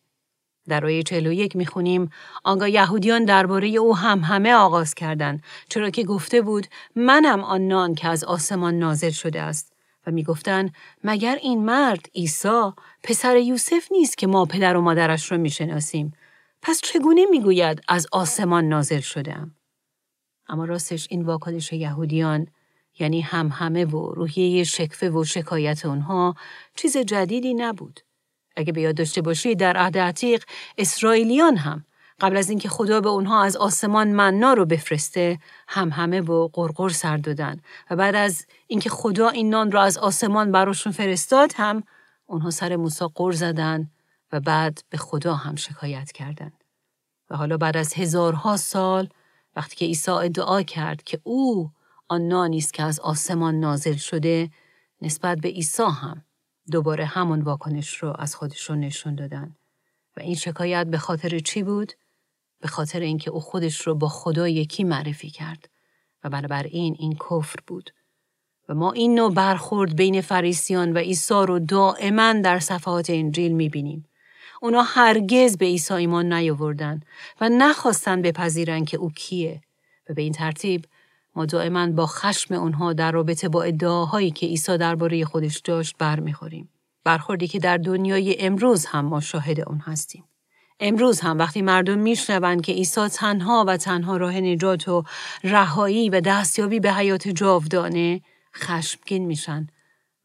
در 0.69 0.87
آیه 0.87 1.03
41 1.03 1.57
می‌خونیم 1.57 2.11
آنگاه 2.45 2.71
یهودیان 2.71 3.25
درباره 3.25 3.69
او 3.69 3.97
هم 3.97 4.19
همه 4.19 4.55
آغاز 4.55 4.95
کردند 4.95 5.43
چرا 5.69 5.91
که 5.91 6.05
گفته 6.05 6.43
بود 6.43 6.67
منم 6.97 7.41
آن 7.41 7.69
نان 7.69 7.95
که 7.95 8.09
از 8.09 8.25
آسمان 8.25 8.79
نازل 8.79 9.11
شده 9.11 9.41
است. 9.41 9.73
و 10.07 10.11
می‌گفتند 10.11 10.75
مگر 11.05 11.39
این 11.43 11.65
مرد 11.65 12.07
عیسی 12.15 12.71
پسر 13.03 13.37
یوسف 13.37 13.89
نیست 13.93 14.19
که 14.19 14.27
ما 14.27 14.45
پدر 14.45 14.77
و 14.77 14.81
مادرش 14.81 15.33
را 15.33 15.39
می‌شناسیم؟ 15.39 16.13
پس 16.63 16.81
چگونه 16.81 17.27
می‌گوید 17.31 17.81
از 17.89 18.07
آسمان 18.13 18.65
نازل 18.65 19.01
شدم 19.01 19.55
اما 20.49 20.65
راستش 20.65 21.07
این 21.11 21.23
واکنش 21.23 21.73
یهودیان 21.73 22.47
یعنی 22.99 23.21
هم 23.21 23.49
همه 23.49 23.85
و 23.85 24.15
روحیه 24.15 24.65
شکفه 24.65 25.11
و 25.11 25.25
شکایت 25.25 25.87
اونها 25.87 26.35
چیز 26.75 26.97
جدیدی 26.97 27.55
نبود. 27.55 28.01
اگه 28.57 28.73
به 28.73 28.81
یاد 28.81 28.95
داشته 28.95 29.23
باشید 29.23 29.59
در 29.59 29.77
عهد 29.77 29.99
عتیق 29.99 30.45
اسرائیلیان 30.79 31.57
هم 31.57 31.85
قبل 32.21 32.37
از 32.37 32.51
اینکه 32.51 32.69
خدا 32.69 33.01
به 33.01 33.09
اونها 33.09 33.45
از 33.45 33.57
آسمان 33.57 34.13
مننا 34.13 34.53
رو 34.53 34.67
بفرسته 34.67 35.39
هم 35.69 35.89
همه 35.89 36.21
و 36.21 36.49
قرقر 36.53 36.89
سر 36.89 37.17
دادن 37.17 37.57
و 37.91 37.97
بعد 37.97 38.15
از 38.15 38.47
اینکه 38.67 38.91
خدا 38.91 39.29
این 39.29 39.51
نان 39.51 39.73
رو 39.73 39.81
از 39.81 39.99
آسمان 39.99 40.53
براشون 40.53 40.93
فرستاد 40.93 41.53
هم 41.57 41.83
اونها 42.27 42.51
سر 42.51 42.77
موسی 42.77 43.05
قر 43.15 43.33
زدن 43.33 43.91
و 44.33 44.41
بعد 44.41 44.85
به 44.91 44.99
خدا 44.99 45.35
هم 45.35 45.57
شکایت 45.57 46.13
کردند. 46.13 46.65
و 47.31 47.37
حالا 47.37 47.57
بعد 47.57 47.77
از 47.77 47.95
هزارها 47.95 48.57
سال 48.57 49.09
وقتی 49.57 49.77
که 49.77 49.85
عیسی 49.85 50.11
ادعا 50.11 50.63
کرد 50.63 51.03
که 51.03 51.21
او 51.23 51.71
آن 52.09 52.29
نانی 52.29 52.59
است 52.59 52.75
که 52.75 52.83
از 52.83 53.01
آسمان 53.01 53.61
نازل 53.61 53.97
شده 53.97 54.51
نسبت 55.03 55.39
به 55.39 55.49
عیسی 55.49 55.83
هم 55.83 56.25
دوباره 56.71 57.05
همون 57.05 57.41
واکنش 57.41 57.97
رو 57.97 58.15
از 58.19 58.35
خودشون 58.35 58.81
نشون 58.81 59.15
دادن 59.15 59.57
و 60.17 60.21
این 60.21 60.35
شکایت 60.35 60.87
به 60.87 60.99
خاطر 60.99 61.39
چی 61.39 61.63
بود؟ 61.63 61.93
به 62.61 62.69
خاطر 62.69 63.01
اینکه 63.01 63.31
او 63.31 63.41
خودش 63.41 63.81
رو 63.81 63.95
با 63.95 64.09
خدا 64.09 64.49
یکی 64.49 64.85
معرفی 64.85 65.31
کرد 65.31 65.69
و 66.25 66.31
بنابراین 66.31 66.97
این 66.99 67.13
کفر 67.13 67.57
بود 67.67 67.91
و 68.69 68.75
ما 68.75 68.93
این 68.93 69.15
نوع 69.15 69.35
برخورد 69.35 69.97
بین 69.97 70.21
فریسیان 70.21 70.93
و 70.93 70.99
عیسی 70.99 71.35
رو 71.35 71.59
دائما 71.59 72.33
در 72.33 72.59
صفحات 72.59 73.11
انجیل 73.11 73.53
می‌بینیم. 73.53 74.09
اونا 74.61 74.83
هرگز 74.83 75.59
به 75.59 75.65
عیسی 75.65 75.95
ایمان 75.95 76.33
نیاوردن 76.33 77.01
و 77.41 77.49
نخواستن 77.49 78.23
بپذیرن 78.23 78.85
که 78.85 78.97
او 78.97 79.11
کیه 79.11 79.61
و 80.09 80.15
به 80.15 80.23
این 80.23 80.33
ترتیب 80.33 80.85
ما 81.35 81.47
دائما 81.47 81.87
با 81.87 82.07
خشم 82.07 82.55
اونها 82.55 82.93
در 82.93 83.13
رابطه 83.13 83.49
با 83.49 83.63
ادعاهایی 83.63 84.31
که 84.31 84.47
عیسی 84.47 84.79
درباره 84.79 85.25
خودش 85.25 85.59
داشت 85.59 85.97
برمیخوریم. 85.99 86.69
برخوردی 87.05 87.49
که 87.49 87.59
در 87.59 87.77
دنیای 87.77 88.41
امروز 88.41 88.87
هم 88.87 89.05
ما 89.05 89.21
شاهد 89.21 89.61
اون 89.61 89.79
هستیم. 89.79 90.25
امروز 90.81 91.21
هم 91.21 91.39
وقتی 91.39 91.63
مردم 91.63 91.99
میشنوند 91.99 92.63
که 92.63 92.73
عیسی 92.73 93.09
تنها 93.09 93.65
و 93.69 93.77
تنها 93.77 94.17
راه 94.17 94.41
نجات 94.41 94.89
و 94.89 95.05
رهایی 95.45 96.11
و 96.11 96.21
دستیابی 96.21 96.81
به 96.81 96.93
حیات 96.93 97.29
جاودانه 97.29 98.21
خشمگین 98.57 99.27
میشن 99.27 99.67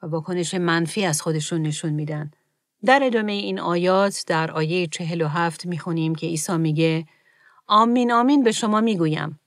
و 0.03 0.07
واکنش 0.07 0.53
منفی 0.53 1.05
از 1.05 1.21
خودشون 1.21 1.61
نشون 1.61 1.93
میدن. 1.93 2.31
در 2.85 2.99
ادامه 3.03 3.31
این 3.31 3.59
آیات 3.59 4.23
در 4.27 4.51
آیه 4.51 4.87
47 4.87 5.65
می‌خونیم 5.65 6.15
که 6.15 6.27
عیسی 6.27 6.57
میگه 6.57 7.05
آمین 7.67 8.11
آمین 8.11 8.43
به 8.43 8.51
شما 8.51 8.81
می‌گویم 8.81 9.39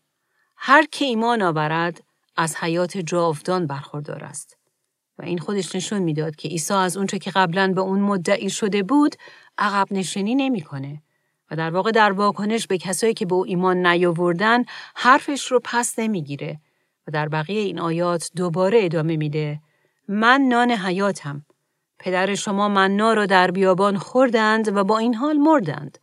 هر 0.63 0.87
که 0.93 1.05
ایمان 1.05 1.43
آورد 1.43 2.03
از 2.37 2.57
حیات 2.57 2.99
جاودان 2.99 3.67
برخوردار 3.67 4.25
است. 4.25 4.57
و 5.19 5.23
این 5.23 5.39
خودش 5.39 5.75
نشون 5.75 5.99
می‌داد 6.03 6.37
که 6.37 6.49
عیسی 6.49 6.75
از 6.75 6.97
اونچه 6.97 7.19
که 7.19 7.31
قبلا 7.31 7.73
به 7.73 7.81
اون 7.81 8.01
مدعی 8.01 8.51
شده 8.51 8.83
بود 8.83 9.17
عقب 9.59 9.87
نشینی 9.91 10.35
نمی‌کنه. 10.35 11.03
و 11.51 11.57
در 11.57 11.71
واقع 11.71 11.91
در 11.91 12.13
واکنش 12.13 12.67
به 12.67 12.79
کسایی 12.79 13.15
که 13.15 13.27
به 13.27 13.35
او 13.35 13.45
ایمان 13.45 13.87
نیاوردن 13.87 14.65
حرفش 14.95 15.47
رو 15.47 15.61
پس 15.65 15.99
نمی‌گیره. 15.99 16.61
و 17.07 17.11
در 17.13 17.29
بقیه 17.29 17.61
این 17.61 17.79
آیات 17.79 18.31
دوباره 18.37 18.85
ادامه 18.85 19.17
میده. 19.17 19.61
من 20.09 20.41
نان 20.41 20.71
حیاتم. 20.71 21.45
پدر 21.99 22.35
شما 22.35 22.69
مننا 22.69 23.13
را 23.13 23.27
در 23.27 23.51
بیابان 23.51 23.99
خوردند 23.99 24.77
و 24.77 24.85
با 24.85 24.99
این 24.99 25.15
حال 25.15 25.37
مردند. 25.37 25.99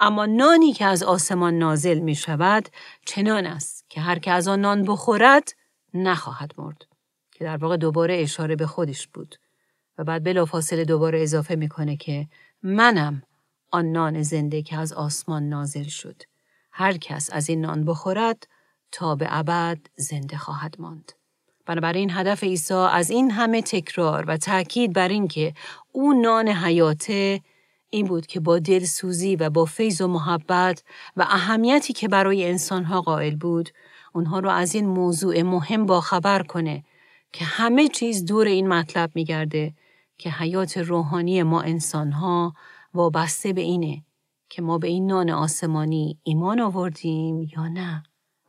اما 0.00 0.26
نانی 0.26 0.72
که 0.72 0.84
از 0.84 1.02
آسمان 1.02 1.58
نازل 1.58 1.98
می 1.98 2.14
شود 2.14 2.68
چنان 3.06 3.46
است. 3.46 3.79
که 3.90 4.00
هر 4.00 4.18
که 4.18 4.30
از 4.30 4.48
آن 4.48 4.60
نان 4.60 4.84
بخورد 4.84 5.48
نخواهد 5.94 6.52
مرد 6.58 6.86
که 7.32 7.44
در 7.44 7.56
واقع 7.56 7.76
دوباره 7.76 8.22
اشاره 8.22 8.56
به 8.56 8.66
خودش 8.66 9.08
بود. 9.08 9.36
و 9.98 10.04
بعد 10.04 10.24
بلافاصله 10.24 10.84
دوباره 10.84 11.22
اضافه 11.22 11.56
می‌کنه 11.56 11.96
که 11.96 12.28
منم 12.62 13.22
آن 13.70 13.92
نان 13.92 14.22
زنده 14.22 14.62
که 14.62 14.76
از 14.76 14.92
آسمان 14.92 15.48
نازل 15.48 15.84
شد. 15.84 16.22
هر 16.72 16.96
کس 16.96 17.30
از 17.32 17.48
این 17.48 17.60
نان 17.60 17.84
بخورد 17.84 18.46
تا 18.92 19.14
به 19.14 19.26
ابد 19.30 19.78
زنده 19.96 20.36
خواهد 20.36 20.74
ماند. 20.78 21.12
بنابراین 21.66 22.10
هدف 22.10 22.44
عیسی 22.44 22.74
از 22.74 23.10
این 23.10 23.30
همه 23.30 23.62
تکرار 23.62 24.24
و 24.28 24.36
تاکید 24.36 24.92
بر 24.92 25.08
اینکه 25.08 25.54
او 25.92 26.12
نان 26.12 26.48
حیاته 26.48 27.40
این 27.90 28.06
بود 28.06 28.26
که 28.26 28.40
با 28.40 28.58
دلسوزی 28.58 29.36
و 29.36 29.50
با 29.50 29.64
فیض 29.64 30.00
و 30.00 30.06
محبت 30.06 30.82
و 31.16 31.22
اهمیتی 31.22 31.92
که 31.92 32.08
برای 32.08 32.48
انسانها 32.48 33.00
قائل 33.00 33.36
بود 33.36 33.70
اونها 34.12 34.38
رو 34.38 34.50
از 34.50 34.74
این 34.74 34.86
موضوع 34.86 35.42
مهم 35.42 35.86
با 35.86 36.00
خبر 36.00 36.42
کنه 36.42 36.84
که 37.32 37.44
همه 37.44 37.88
چیز 37.88 38.24
دور 38.24 38.46
این 38.46 38.68
مطلب 38.68 39.10
میگرده 39.14 39.74
که 40.18 40.30
حیات 40.30 40.78
روحانی 40.78 41.42
ما 41.42 41.60
انسانها 41.60 42.54
وابسته 42.94 43.52
به 43.52 43.60
اینه 43.60 44.02
که 44.48 44.62
ما 44.62 44.78
به 44.78 44.88
این 44.88 45.06
نان 45.06 45.30
آسمانی 45.30 46.18
ایمان 46.22 46.60
آوردیم 46.60 47.48
یا 47.56 47.68
نه. 47.68 48.02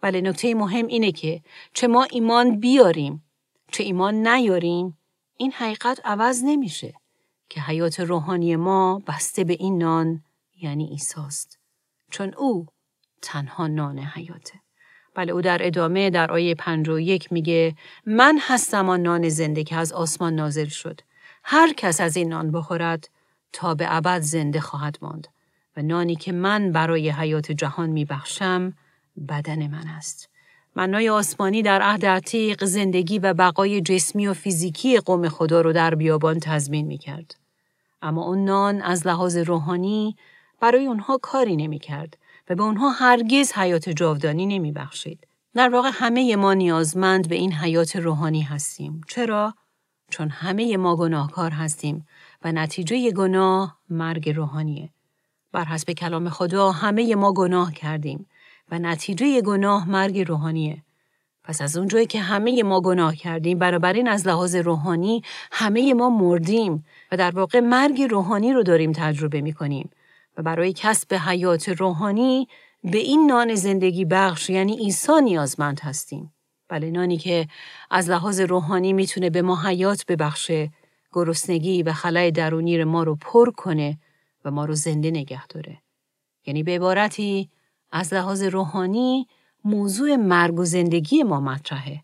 ولی 0.03 0.21
نکته 0.21 0.55
مهم 0.55 0.87
اینه 0.87 1.11
که 1.11 1.41
چه 1.73 1.87
ما 1.87 2.03
ایمان 2.03 2.59
بیاریم 2.59 3.23
چه 3.71 3.83
ایمان 3.83 4.27
نیاریم 4.27 4.97
این 5.37 5.51
حقیقت 5.51 6.01
عوض 6.05 6.43
نمیشه. 6.43 6.93
که 7.51 7.61
حیات 7.61 7.99
روحانی 7.99 8.55
ما 8.55 9.01
بسته 9.07 9.43
به 9.43 9.53
این 9.53 9.77
نان 9.77 10.23
یعنی 10.61 10.85
ایساست. 10.85 11.59
چون 12.11 12.33
او 12.33 12.65
تنها 13.21 13.67
نان 13.67 13.99
حیاته. 13.99 14.53
بله 15.15 15.31
او 15.31 15.41
در 15.41 15.67
ادامه 15.67 16.09
در 16.09 16.31
آیه 16.31 16.55
پنج 16.55 16.89
و 16.89 16.99
یک 16.99 17.31
میگه 17.31 17.75
من 18.05 18.39
هستم 18.41 18.89
آن 18.89 19.01
نان 19.01 19.29
زنده 19.29 19.63
که 19.63 19.75
از 19.75 19.93
آسمان 19.93 20.35
نازل 20.35 20.67
شد. 20.67 21.01
هر 21.43 21.73
کس 21.73 22.01
از 22.01 22.17
این 22.17 22.29
نان 22.29 22.51
بخورد 22.51 23.09
تا 23.53 23.75
به 23.75 23.95
ابد 23.95 24.21
زنده 24.21 24.59
خواهد 24.59 24.97
ماند 25.01 25.27
و 25.77 25.81
نانی 25.81 26.15
که 26.15 26.31
من 26.31 26.71
برای 26.71 27.09
حیات 27.09 27.51
جهان 27.51 27.89
می 27.89 28.05
بخشم 28.05 28.73
بدن 29.29 29.67
من 29.67 29.87
است. 29.87 30.29
منای 30.75 31.09
آسمانی 31.09 31.61
در 31.61 31.81
عهد 31.81 32.05
عتیق 32.05 32.65
زندگی 32.65 33.19
و 33.19 33.33
بقای 33.33 33.81
جسمی 33.81 34.27
و 34.27 34.33
فیزیکی 34.33 34.99
قوم 34.99 35.29
خدا 35.29 35.61
رو 35.61 35.73
در 35.73 35.95
بیابان 35.95 36.39
تضمین 36.39 36.87
می 36.87 36.97
کرد. 36.97 37.40
اما 38.01 38.23
اون 38.23 38.45
نان 38.45 38.81
از 38.81 39.07
لحاظ 39.07 39.37
روحانی 39.37 40.15
برای 40.61 40.85
اونها 40.85 41.17
کاری 41.17 41.55
نمی 41.55 41.79
کرد 41.79 42.17
و 42.49 42.55
به 42.55 42.63
اونها 42.63 42.89
هرگز 42.89 43.53
حیات 43.53 43.89
جاودانی 43.89 44.45
نمی 44.45 44.71
بخشید. 44.71 45.27
در 45.55 45.69
واقع 45.69 45.89
همه 45.93 46.35
ما 46.35 46.53
نیازمند 46.53 47.29
به 47.29 47.35
این 47.35 47.53
حیات 47.53 47.95
روحانی 47.95 48.41
هستیم. 48.41 49.01
چرا؟ 49.07 49.53
چون 50.09 50.29
همه 50.29 50.77
ما 50.77 50.95
گناهکار 50.95 51.51
هستیم 51.51 52.07
و 52.43 52.51
نتیجه 52.51 53.11
گناه 53.11 53.77
مرگ 53.89 54.29
روحانیه. 54.29 54.89
بر 55.51 55.65
حسب 55.65 55.91
کلام 55.91 56.29
خدا 56.29 56.71
همه 56.71 57.15
ما 57.15 57.33
گناه 57.33 57.73
کردیم 57.73 58.27
و 58.71 58.79
نتیجه 58.79 59.41
گناه 59.41 59.89
مرگ 59.89 60.27
روحانیه. 60.27 60.83
پس 61.43 61.61
از 61.61 61.77
اونجایی 61.77 62.05
که 62.05 62.19
همه 62.19 62.63
ما 62.63 62.81
گناه 62.81 63.15
کردیم 63.15 63.61
این 63.61 64.07
از 64.07 64.27
لحاظ 64.27 64.55
روحانی 64.55 65.23
همه 65.51 65.93
ما 65.93 66.09
مردیم 66.09 66.85
و 67.11 67.17
در 67.17 67.31
واقع 67.31 67.59
مرگ 67.59 68.01
روحانی 68.01 68.53
رو 68.53 68.63
داریم 68.63 68.91
تجربه 68.91 69.41
می 69.41 69.53
کنیم 69.53 69.89
و 70.37 70.43
برای 70.43 70.73
کسب 70.73 71.13
حیات 71.13 71.69
روحانی 71.69 72.47
به 72.83 72.97
این 72.97 73.27
نان 73.27 73.55
زندگی 73.55 74.05
بخش 74.05 74.49
یعنی 74.49 74.77
عیسی 74.77 75.21
نیازمند 75.23 75.79
هستیم. 75.79 76.33
بله 76.69 76.91
نانی 76.91 77.17
که 77.17 77.47
از 77.91 78.09
لحاظ 78.09 78.39
روحانی 78.39 78.93
می‌تونه 78.93 79.29
به 79.29 79.41
ما 79.41 79.63
حیات 79.63 80.05
ببخشه، 80.05 80.71
گرسنگی 81.13 81.83
و 81.83 81.93
خلای 81.93 82.31
درونی 82.31 82.83
ما 82.83 83.03
رو 83.03 83.15
پر 83.15 83.51
کنه 83.51 83.99
و 84.45 84.51
ما 84.51 84.65
رو 84.65 84.73
زنده 84.73 85.11
نگه 85.11 85.47
داره. 85.47 85.81
یعنی 86.45 86.63
به 86.63 86.75
عبارتی 86.75 87.49
از 87.91 88.13
لحاظ 88.13 88.43
روحانی 88.43 89.27
موضوع 89.63 90.15
مرگ 90.15 90.59
و 90.59 90.65
زندگی 90.65 91.23
ما 91.23 91.39
مطرحه. 91.39 92.03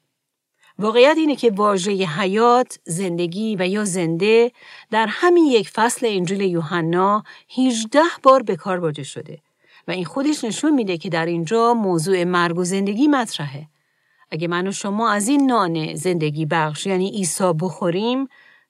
واقعیت 0.79 1.15
اینه 1.17 1.35
که 1.35 1.51
واژه 1.51 1.91
حیات، 1.91 2.79
زندگی 2.83 3.55
و 3.59 3.67
یا 3.67 3.85
زنده 3.85 4.51
در 4.91 5.07
همین 5.09 5.45
یک 5.45 5.69
فصل 5.69 6.05
انجیل 6.09 6.41
یوحنا 6.41 7.23
18 7.57 7.99
بار 8.23 8.43
به 8.43 8.55
کار 8.55 8.79
برده 8.79 9.03
شده 9.03 9.39
و 9.87 9.91
این 9.91 10.05
خودش 10.05 10.43
نشون 10.43 10.73
میده 10.73 10.97
که 10.97 11.09
در 11.09 11.25
اینجا 11.25 11.73
موضوع 11.73 12.23
مرگ 12.23 12.57
و 12.57 12.63
زندگی 12.63 13.07
مطرحه. 13.07 13.67
اگه 14.31 14.47
من 14.47 14.67
و 14.67 14.71
شما 14.71 15.11
از 15.11 15.27
این 15.27 15.45
نان 15.45 15.95
زندگی 15.95 16.45
بخش 16.45 16.85
یعنی 16.85 17.09
عیسی 17.09 17.53
بخوریم 17.61 18.27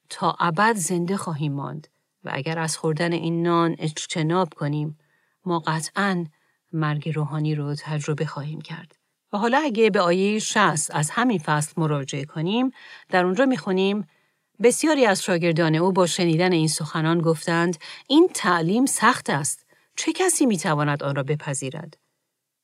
تا 0.08 0.36
ابد 0.40 0.76
زنده 0.76 1.16
خواهیم 1.16 1.52
ماند 1.52 1.88
و 2.24 2.30
اگر 2.32 2.58
از 2.58 2.76
خوردن 2.76 3.12
این 3.12 3.42
نان 3.42 3.76
اجتناب 3.78 4.54
کنیم 4.54 4.98
ما 5.44 5.58
قطعا 5.58 6.24
مرگ 6.72 7.08
روحانی 7.14 7.54
رو 7.54 7.74
تجربه 7.74 8.26
خواهیم 8.26 8.60
کرد. 8.60 8.97
و 9.32 9.38
حالا 9.38 9.58
اگه 9.64 9.90
به 9.90 10.00
آیه 10.00 10.38
60 10.38 10.94
از 10.94 11.10
همین 11.10 11.38
فصل 11.38 11.72
مراجعه 11.76 12.24
کنیم 12.24 12.70
در 13.08 13.24
اونجا 13.24 13.46
می‌خونیم 13.46 14.06
بسیاری 14.62 15.06
از 15.06 15.22
شاگردان 15.22 15.74
او 15.74 15.92
با 15.92 16.06
شنیدن 16.06 16.52
این 16.52 16.68
سخنان 16.68 17.20
گفتند 17.20 17.76
این 18.08 18.28
تعلیم 18.34 18.86
سخت 18.86 19.30
است 19.30 19.66
چه 19.96 20.12
کسی 20.12 20.46
می‌تواند 20.46 21.02
آن 21.02 21.14
را 21.14 21.22
بپذیرد؟ 21.22 21.96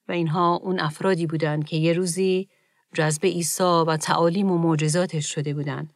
و 0.08 0.12
اینها 0.12 0.54
اون 0.54 0.80
افرادی 0.80 1.26
بودند 1.26 1.64
که 1.64 1.76
یه 1.76 1.92
روزی 1.92 2.48
جذب 2.94 3.24
عیسی 3.26 3.84
و 3.86 3.96
تعالیم 3.96 4.50
و 4.50 4.58
معجزاتش 4.58 5.34
شده 5.34 5.54
بودند 5.54 5.92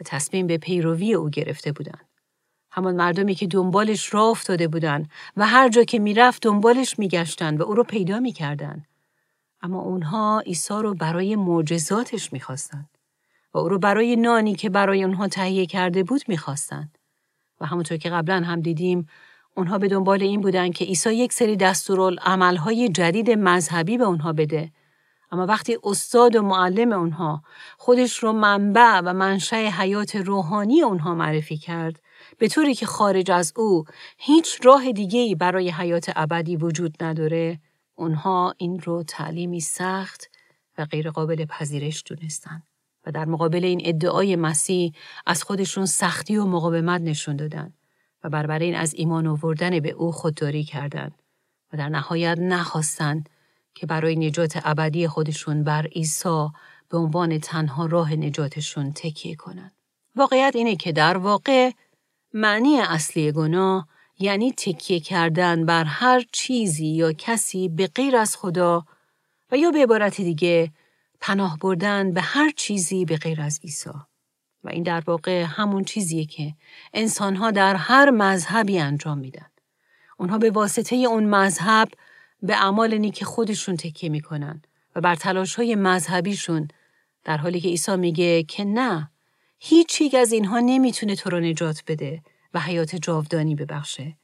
و 0.00 0.04
تصمیم 0.04 0.46
به 0.46 0.58
پیروی 0.58 1.14
او 1.14 1.30
گرفته 1.30 1.72
بودند. 1.72 2.08
همان 2.70 2.96
مردمی 2.96 3.34
که 3.34 3.46
دنبالش 3.46 4.14
راه 4.14 4.28
افتاده 4.28 4.68
بودند 4.68 5.10
و 5.36 5.46
هر 5.46 5.68
جا 5.68 5.84
که 5.84 5.98
می‌رفت 5.98 6.42
دنبالش 6.42 6.98
میگشتند 6.98 7.60
و 7.60 7.62
او 7.62 7.74
رو 7.74 7.84
پیدا 7.84 8.20
می‌کردند. 8.20 8.86
اما 9.62 9.80
اونها 9.80 10.42
عیسی 10.46 10.74
رو 10.74 10.94
برای 10.94 11.36
معجزاتش 11.36 12.32
می‌خواستند 12.32 12.98
و 13.54 13.58
او 13.58 13.68
رو 13.68 13.78
برای 13.78 14.16
نانی 14.16 14.54
که 14.54 14.70
برای 14.70 15.04
اونها 15.04 15.28
تهیه 15.28 15.66
کرده 15.66 16.02
بود 16.02 16.22
می‌خواستند 16.28 16.98
و 17.60 17.66
همونطور 17.66 17.98
که 17.98 18.10
قبلا 18.10 18.42
هم 18.46 18.60
دیدیم 18.60 19.06
اونها 19.56 19.78
به 19.78 19.88
دنبال 19.88 20.22
این 20.22 20.40
بودن 20.40 20.70
که 20.70 20.84
عیسی 20.84 21.14
یک 21.14 21.32
سری 21.32 21.56
عملهای 22.22 22.88
جدید 22.88 23.30
مذهبی 23.30 23.98
به 23.98 24.04
اونها 24.04 24.32
بده. 24.32 24.72
اما 25.32 25.46
وقتی 25.46 25.78
استاد 25.84 26.36
و 26.36 26.42
معلم 26.42 26.92
اونها 26.92 27.42
خودش 27.78 28.18
رو 28.18 28.32
منبع 28.32 29.00
و 29.04 29.12
منشأ 29.12 29.56
حیات 29.56 30.16
روحانی 30.16 30.82
اونها 30.82 31.14
معرفی 31.14 31.56
کرد 31.56 32.02
به 32.38 32.48
طوری 32.48 32.74
که 32.74 32.86
خارج 32.86 33.30
از 33.30 33.52
او 33.56 33.84
هیچ 34.18 34.60
راه 34.64 34.92
دیگه‌ای 34.92 35.34
برای 35.34 35.70
حیات 35.70 36.12
ابدی 36.16 36.56
وجود 36.56 37.04
نداره 37.04 37.60
اونها 37.94 38.54
این 38.58 38.80
رو 38.80 39.02
تعلیمی 39.02 39.60
سخت 39.60 40.30
و 40.78 40.84
غیرقابل 40.84 41.44
پذیرش 41.44 42.04
دونستن 42.06 42.62
و 43.06 43.12
در 43.12 43.24
مقابل 43.24 43.64
این 43.64 43.80
ادعای 43.84 44.36
مسیح 44.36 44.92
از 45.26 45.42
خودشون 45.42 45.86
سختی 45.86 46.36
و 46.36 46.44
مقاومت 46.44 47.00
نشون 47.00 47.36
دادن 47.36 47.72
و 48.24 48.30
بربر 48.30 48.58
این 48.58 48.74
از 48.74 48.94
ایمان 48.94 49.26
آوردن 49.26 49.80
به 49.80 49.90
او 49.90 50.12
خودداری 50.12 50.64
کردند 50.64 51.22
و 51.72 51.76
در 51.76 51.88
نهایت 51.88 52.38
نخواستند 52.38 53.28
که 53.74 53.86
برای 53.86 54.16
نجات 54.16 54.60
ابدی 54.64 55.08
خودشون 55.08 55.64
بر 55.64 55.86
عیسی 55.86 56.48
به 56.88 56.98
عنوان 56.98 57.38
تنها 57.38 57.86
راه 57.86 58.14
نجاتشون 58.14 58.92
تکیه 58.92 59.36
کنند. 59.36 59.72
واقعیت 60.16 60.56
اینه 60.56 60.76
که 60.76 60.92
در 60.92 61.16
واقع 61.16 61.70
معنی 62.34 62.80
اصلی 62.80 63.32
گناه 63.32 63.88
یعنی 64.18 64.52
تکیه 64.52 65.00
کردن 65.00 65.66
بر 65.66 65.84
هر 65.84 66.24
چیزی 66.32 66.86
یا 66.86 67.12
کسی 67.12 67.68
به 67.68 67.86
غیر 67.86 68.16
از 68.16 68.36
خدا 68.36 68.84
و 69.52 69.56
یا 69.56 69.70
به 69.70 69.82
عبارت 69.82 70.20
دیگه 70.20 70.72
پناه 71.20 71.58
بردن 71.58 72.12
به 72.12 72.20
هر 72.20 72.50
چیزی 72.56 73.04
به 73.04 73.16
غیر 73.16 73.40
از 73.40 73.60
عیسی. 73.64 73.90
و 74.64 74.68
این 74.68 74.82
در 74.82 75.02
واقع 75.06 75.42
همون 75.42 75.84
چیزیه 75.84 76.24
که 76.24 76.54
انسانها 76.94 77.50
در 77.50 77.74
هر 77.74 78.10
مذهبی 78.10 78.78
انجام 78.78 79.18
میدن. 79.18 79.46
اونها 80.18 80.38
به 80.38 80.50
واسطه 80.50 80.96
اون 80.96 81.24
مذهب 81.24 81.88
به 82.42 82.56
اعمال 82.56 82.98
نیک 82.98 83.24
خودشون 83.24 83.76
تکیه 83.76 84.10
می‌کنن 84.10 84.62
و 84.96 85.00
بر 85.00 85.14
تلاش 85.14 85.54
های 85.54 85.74
مذهبیشون 85.74 86.68
در 87.24 87.36
حالی 87.36 87.60
که 87.60 87.68
عیسی 87.68 87.96
میگه 87.96 88.42
که 88.42 88.64
نه 88.64 89.10
هیچ 89.58 90.02
از 90.14 90.32
اینها 90.32 90.60
نمی‌تونه 90.60 91.16
تو 91.16 91.30
رو 91.30 91.40
نجات 91.40 91.82
بده 91.86 92.22
و 92.54 92.60
حیات 92.60 92.96
جاودانی 92.96 93.54
ببخشه. 93.54 94.16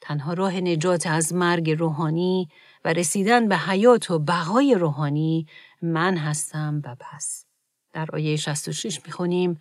تنها 0.00 0.32
راه 0.32 0.60
نجات 0.60 1.06
از 1.06 1.34
مرگ 1.34 1.70
روحانی 1.70 2.48
و 2.84 2.92
رسیدن 2.92 3.48
به 3.48 3.56
حیات 3.56 4.10
و 4.10 4.18
بقای 4.18 4.74
روحانی 4.74 5.46
من 5.82 6.16
هستم 6.16 6.82
و 6.84 6.96
بس. 6.96 7.44
در 7.92 8.08
آیه 8.12 8.36
66 8.36 9.00
می‌خونیم 9.06 9.58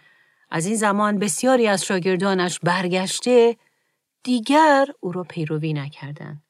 از 0.49 0.65
این 0.65 0.75
زمان 0.75 1.19
بسیاری 1.19 1.67
از 1.67 1.85
شاگردانش 1.85 2.59
برگشته 2.59 3.57
دیگر 4.23 4.87
او 4.99 5.11
را 5.11 5.23
پیروی 5.23 5.73
نکردند. 5.73 6.43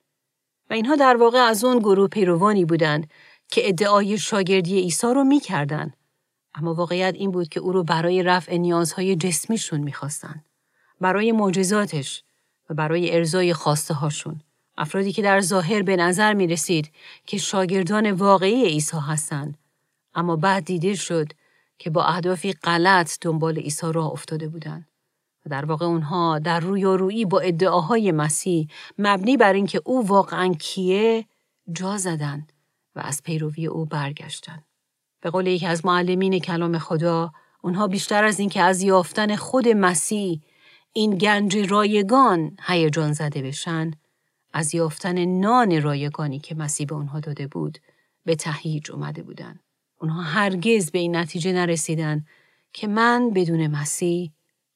و 0.70 0.74
اینها 0.74 0.96
در 0.96 1.18
واقع 1.18 1.40
از 1.40 1.64
اون 1.64 1.80
گروه 1.80 2.08
پیروانی 2.08 2.66
بودند 2.66 3.10
که 3.48 3.68
ادعای 3.68 4.18
شاگردی 4.18 4.80
عیسی 4.80 5.08
رو 5.08 5.24
می‌کردند. 5.24 5.98
اما 6.56 6.74
واقعیت 6.74 7.16
این 7.16 7.32
بود 7.32 7.50
که 7.50 7.60
او 7.60 7.72
رو 7.72 7.84
برای 7.84 8.24
رفع 8.24 8.58
نیازهای 8.58 9.16
جسمیشون 9.16 9.80
می‌خواستند. 9.80 10.46
برای 11.02 11.32
معجزاتش 11.32 12.24
و 12.70 12.74
برای 12.74 13.16
ارزای 13.16 13.54
خواسته 13.54 13.94
هاشون. 13.94 14.42
افرادی 14.78 15.12
که 15.12 15.22
در 15.22 15.42
ظاهر 15.42 15.82
به 15.82 15.96
نظر 15.96 16.34
می 16.34 16.48
رسید 16.48 16.92
که 17.26 17.38
شاگردان 17.38 18.12
واقعی 18.12 18.66
عیسی 18.66 18.98
هستند. 18.98 19.58
اما 20.16 20.36
بعد 20.36 20.66
دیده 20.66 20.96
شد 20.96 21.28
که 21.78 21.90
با 21.90 22.04
اهدافی 22.04 22.54
غلط 22.54 23.18
دنبال 23.22 23.58
عیسی 23.58 23.92
راه 23.94 24.12
افتاده 24.12 24.48
بودند. 24.48 24.88
و 25.46 25.50
در 25.50 25.66
واقع 25.66 25.86
اونها 25.86 26.40
در 26.40 26.60
رویارویی 26.60 27.26
با 27.26 27.40
ادعاهای 27.40 28.12
مسیح 28.12 28.68
مبنی 28.98 29.38
بر 29.38 29.54
اینکه 29.54 29.82
او 29.86 30.08
واقعا 30.08 30.54
کیه 30.54 31.26
جا 31.72 31.98
زدند 31.98 32.54
و 32.96 33.00
از 33.00 33.24
پیروی 33.24 33.68
او 33.68 33.86
برگشتند. 33.86 34.64
به 35.22 35.30
قول 35.30 35.48
یکی 35.48 35.66
از 35.66 35.86
معلمین 35.86 36.40
کلام 36.40 36.78
خدا 36.78 37.32
اونها 37.62 37.88
بیشتر 37.88 38.24
از 38.24 38.40
اینکه 38.40 38.62
از 38.62 38.82
یافتن 38.82 39.36
خود 39.36 39.68
مسیح 39.68 40.42
این 40.94 41.18
گنج 41.18 41.58
رایگان 41.58 42.58
هیجان 42.68 43.14
زده 43.14 43.42
بشن 43.42 43.92
از 44.54 44.76
یافتن 44.76 45.26
نان 45.26 45.82
رایگانی 45.82 46.40
که 46.40 46.56
مسیح 46.56 46.88
به 46.88 46.96
اونها 46.96 47.20
داده 47.20 47.48
بود 47.48 47.78
به 48.26 48.36
تهیج 48.36 48.92
اومده 48.92 49.24
بودن. 49.24 49.60
اونها 50.00 50.22
هرگز 50.22 50.92
به 50.92 51.00
این 51.00 51.16
نتیجه 51.16 51.54
نرسیدن 51.54 52.26
که 52.74 52.88
من 52.88 53.30
بدون 53.30 53.68
مسیح 53.68 54.32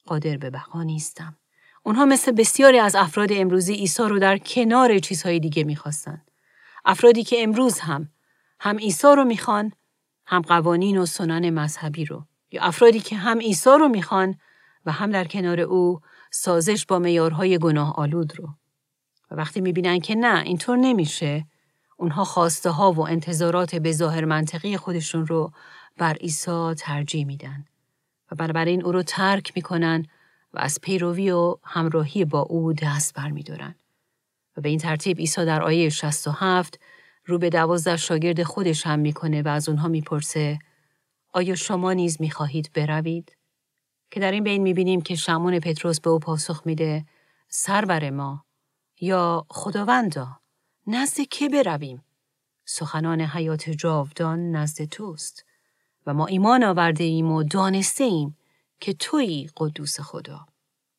قادر 0.06 0.38
به 0.38 0.50
بقا 0.50 0.84
نیستم. 0.84 1.38
اونها 1.84 2.06
مثل 2.06 2.32
بسیاری 2.32 2.80
از 2.80 2.96
افراد 2.96 3.30
امروزی 3.32 3.74
عیسی 3.74 4.04
رو 4.04 4.20
در 4.20 4.38
کنار 4.38 5.00
چیزهای 5.00 5.40
دیگه 5.40 5.64
می‌خواستن. 5.64 6.22
افرادی 6.86 7.24
که 7.24 7.44
امروز 7.44 7.80
هم 7.80 8.10
هم 8.60 8.78
عیسی 8.78 9.08
رو 9.08 9.24
می‌خوان 9.24 9.72
هم 10.26 10.42
قوانین 10.42 10.98
و 10.98 11.06
سنن 11.06 11.50
مذهبی 11.50 12.06
رو 12.06 12.26
یا 12.52 12.62
افرادی 12.62 13.00
که 13.00 13.16
هم 13.16 13.40
عیسی 13.40 13.70
رو 13.70 13.88
می‌خوان 13.88 14.36
و 14.86 14.92
هم 14.92 15.12
در 15.12 15.26
کنار 15.26 15.60
او 15.60 16.00
سازش 16.32 16.86
با 16.86 17.00
میارهای 17.00 17.58
گناه 17.58 17.96
آلود 17.96 18.40
رو. 18.40 18.50
و 19.32 19.36
وقتی 19.36 19.62
می‌بینن 19.62 20.00
که 20.00 20.16
نه 20.16 20.42
اینطور 20.42 20.78
نمیشه 20.78 21.46
اونها 21.98 22.24
خواسته 22.24 22.70
ها 22.70 22.92
و 22.92 23.08
انتظارات 23.08 23.76
به 23.76 23.92
ظاهر 23.92 24.26
منطقی 24.26 24.78
خودشون 24.78 25.28
رو 25.28 25.52
بر 25.98 26.14
عیسی 26.14 26.74
ترجیح 26.78 27.26
میدن 27.26 27.66
و 28.32 28.36
بنابراین 28.36 28.84
او 28.84 28.92
رو 28.92 29.04
ترک 29.04 29.52
می‌کنن 29.56 30.06
و 30.54 30.60
از 30.60 30.80
پیروی 30.82 31.32
و 31.32 31.58
همراهی 31.64 32.26
با 32.26 32.40
او 32.40 32.74
دست 32.74 33.14
برمیدارن. 33.14 33.76
و 34.58 34.62
به 34.62 34.70
این 34.70 34.80
ترتیب 34.80 35.20
عیسی 35.20 35.46
در 35.46 35.64
آیه 35.64 35.90
67 35.90 36.80
رو 37.26 37.38
به 37.38 37.50
دوازده 37.50 37.98
شاگرد 37.98 38.44
خودش 38.44 38.88
هم 38.88 39.00
می‌کنه 39.00 39.42
و 39.42 39.48
از 39.48 39.70
اونها 39.70 39.88
می‌پرسه 39.88 40.60
آیا 41.34 41.56
شما 41.56 41.94
نیز 41.94 42.22
می‌خواهید 42.22 42.70
بروید؟ 42.74 43.36
که 44.12 44.20
در 44.20 44.32
این 44.32 44.44
بین 44.44 44.62
می‌بینیم 44.62 45.02
که 45.02 45.16
شمون 45.16 45.60
پتروس 45.60 46.00
به 46.00 46.10
او 46.10 46.20
پاسخ 46.20 46.62
میده 46.66 47.06
سرور 47.48 48.10
ما 48.10 48.46
یا 49.02 49.46
خداوندا 49.50 50.28
نزد 50.88 51.22
که 51.22 51.50
برویم؟ 51.50 52.04
سخنان 52.66 53.22
حیات 53.22 53.70
جاودان 53.70 54.52
نزد 54.52 54.84
توست 54.84 55.46
و 56.08 56.14
ما 56.14 56.26
ایمان 56.26 56.64
آورده 56.64 57.04
ایم 57.04 57.32
و 57.32 57.44
دانسته 57.44 58.04
ایم 58.04 58.38
که 58.80 58.94
تویی 58.94 59.50
قدوس 59.58 60.00
خدا. 60.00 60.46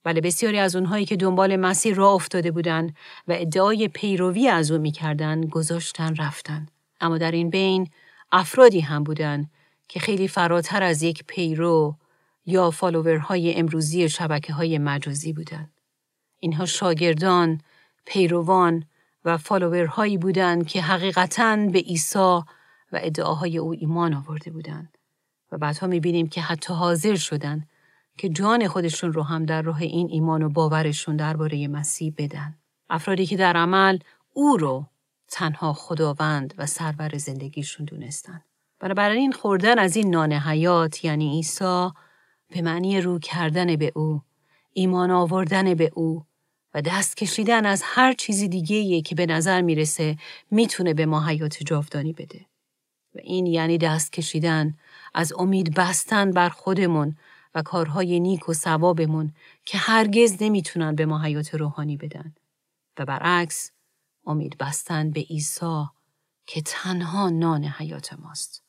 بله 0.05 0.21
بسیاری 0.21 0.59
از 0.59 0.77
اونهایی 0.77 1.05
که 1.05 1.17
دنبال 1.17 1.57
مسیر 1.57 1.95
را 1.95 2.13
افتاده 2.13 2.51
بودند 2.51 2.97
و 3.29 3.33
ادعای 3.37 3.89
پیروی 3.89 4.49
از 4.49 4.71
او 4.71 4.79
می‌کردن 4.79 5.41
گذاشتن 5.41 6.17
رفتن. 6.17 6.67
اما 7.01 7.19
در 7.19 7.31
این 7.31 7.51
بین 7.51 7.91
افرادی 8.33 8.81
هم 8.81 9.05
بودند 9.05 9.51
که 9.89 10.01
خیلی 10.01 10.29
فراتر 10.29 10.83
از 10.83 11.03
یک 11.03 11.25
پیرو 11.27 11.97
یا 12.47 12.71
فالوورهای 12.71 13.55
امروزی 13.55 14.09
شبکه 14.09 14.53
های 14.53 14.79
مجازی 14.79 15.33
بودند. 15.33 15.81
اینها 16.41 16.67
شاگردان، 16.67 17.61
پیروان 18.05 18.85
و 19.25 19.37
فالوورهایی 19.37 20.19
بودند 20.19 20.67
که 20.67 20.83
حقیقتا 20.83 21.57
به 21.57 21.79
عیسی 21.79 22.19
و 22.19 22.45
ادعاهای 22.93 23.59
او 23.59 23.73
ایمان 23.73 24.15
آورده 24.15 24.51
بودند. 24.51 24.99
و 25.53 25.59
بعدها 25.59 25.87
می‌بینیم 25.87 26.29
که 26.29 26.41
حتی 26.41 26.75
حاضر 26.75 27.15
شدند 27.15 27.69
که 28.19 28.29
جان 28.29 28.69
خودشون 28.69 29.13
رو 29.13 29.23
هم 29.23 29.45
در 29.45 29.63
راه 29.63 29.83
این 29.83 30.09
ایمان 30.11 30.43
و 30.43 30.49
باورشون 30.49 31.17
درباره 31.17 31.69
مسیح 31.69 32.15
بدن. 32.19 32.55
افرادی 32.91 33.27
که 33.27 33.37
در 33.37 33.57
عمل 33.57 33.99
او 34.33 34.57
رو 34.57 34.87
تنها 35.29 35.73
خداوند 35.73 36.55
و 36.59 36.67
سرور 36.67 37.19
زندگیشون 37.19 37.87
دونستن. 37.87 38.43
این 39.11 39.33
خوردن 39.33 39.79
از 39.79 39.97
این 39.97 40.11
نان 40.11 40.33
حیات 40.33 41.05
یعنی 41.05 41.31
عیسی 41.31 41.89
به 42.49 42.63
معنی 42.63 43.01
رو 43.01 43.19
کردن 43.19 43.77
به 43.77 43.93
او، 43.95 44.23
ایمان 44.73 45.11
آوردن 45.11 45.75
به 45.75 45.91
او 45.95 46.25
و 46.75 46.83
دست 46.83 47.17
کشیدن 47.17 47.67
از 47.67 47.83
هر 47.85 48.13
چیزی 48.13 48.49
دیگه 48.49 49.03
که 49.03 49.15
به 49.15 49.27
نظر 49.27 49.63
می‌رسه 49.63 50.17
می‌تونه 50.51 50.95
به 50.95 51.07
ما 51.07 51.27
حیات 51.27 51.63
جاودانی 51.63 52.13
بده. 52.13 52.47
و 53.15 53.19
این 53.23 53.47
یعنی 53.47 53.79
دست 53.79 54.13
کشیدن 54.13 54.79
از 55.15 55.33
امید 55.33 55.75
بستن 55.75 56.31
بر 56.31 56.49
خودمون 56.49 57.17
و 57.55 57.63
کارهای 57.63 58.21
نیک 58.21 58.49
و 58.49 58.53
ثوابمون 58.53 59.33
که 59.65 59.79
هرگز 59.79 60.37
نمی‌تونن 60.41 60.95
به 60.95 61.07
ما 61.07 61.23
حیات 61.23 61.55
روحانی 61.55 61.97
بدن. 61.97 62.35
و 62.99 63.05
برعکس 63.05 63.73
امید 64.27 64.59
بستن 64.59 65.11
به 65.11 65.21
عیسی 65.21 65.85
که 66.47 66.63
تنها 66.63 67.31
نان 67.31 67.65
حیات 67.65 68.13
ماست. 68.13 68.66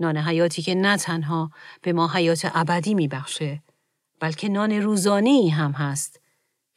نان 0.00 0.16
حیاتی 0.16 0.62
که 0.62 0.74
نه 0.74 0.96
تنها 0.96 1.50
به 1.82 1.92
ما 1.92 2.08
حیات 2.08 2.50
ابدی 2.54 2.94
میبخشه 2.94 3.62
بلکه 4.20 4.48
نان 4.48 4.72
روزانه 4.72 5.50
هم 5.50 5.72
هست 5.72 6.20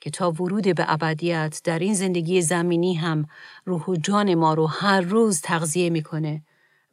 که 0.02 0.10
تا 0.10 0.32
ورود 0.32 0.76
به 0.76 0.86
ابدیت 0.88 1.62
در 1.64 1.80
این 1.80 1.94
زندگی 1.94 2.42
زمینی 2.42 2.94
هم 2.94 3.26
روح 3.66 3.86
و 3.86 3.96
جان 3.96 4.36
ما 4.36 4.54
رو 4.54 4.68
هر 4.68 5.02
روز 5.02 5.42
تغذیه 5.42 5.90
می‌کنه 5.90 6.44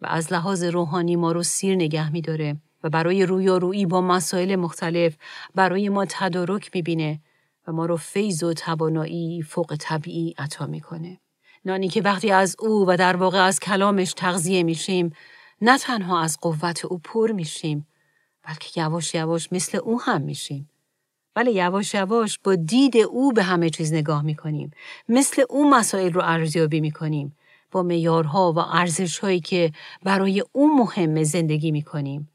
و 0.01 0.07
از 0.07 0.33
لحاظ 0.33 0.65
روحانی 0.65 1.17
ما 1.17 1.33
رو 1.33 1.43
سیر 1.43 1.75
نگه 1.75 2.13
میداره 2.13 2.57
و 2.85 2.91
برای 2.91 3.27
رویارویی 3.27 3.87
با 3.87 4.01
مسائل 4.01 4.57
مختلف 4.57 5.17
برای 5.55 5.89
ما 5.89 6.05
تدارک 6.09 6.71
می‌بینه 6.75 7.21
و 7.67 7.73
ما 7.73 7.87
رو 7.87 7.97
فیض 7.97 8.43
و 8.43 8.53
توانایی 8.53 9.43
فوق 9.43 9.77
طبیعی 9.81 10.35
عطا 10.39 10.67
می‌کنه. 10.67 11.21
نانی 11.65 11.89
که 11.89 12.03
وقتی 12.03 12.31
از 12.31 12.57
او 12.59 12.85
و 12.89 12.97
در 12.97 13.17
واقع 13.17 13.39
از 13.39 13.61
کلامش 13.61 14.13
تغذیه 14.13 14.63
میشیم 14.63 15.13
نه 15.61 15.79
تنها 15.79 16.21
از 16.21 16.39
قوت 16.41 16.85
او 16.85 16.99
پر 16.99 17.33
میشیم 17.33 17.87
بلکه 18.43 18.81
یواش 18.81 19.15
یواش 19.15 19.53
مثل 19.53 19.79
او 19.79 20.01
هم 20.01 20.23
میشیم. 20.23 20.71
ولی 21.37 21.53
یواش 21.53 21.95
یواش 21.95 22.39
با 22.45 22.55
دید 22.55 22.97
او 22.97 23.33
به 23.33 23.43
همه 23.43 23.71
چیز 23.71 23.93
نگاه 23.93 24.23
می‌کنیم. 24.23 24.71
مثل 25.09 25.43
او 25.51 25.71
مسائل 25.71 26.13
رو 26.13 26.23
ارزیابی 26.25 26.81
می‌کنیم. 26.81 27.37
با 27.71 27.83
میارها 27.83 28.53
و 28.53 28.59
ارزشهایی 28.59 29.41
که 29.41 29.73
برای 30.03 30.45
او 30.53 30.79
مهم 30.79 31.23
زندگی 31.23 31.71
می‌کنیم. 31.71 32.29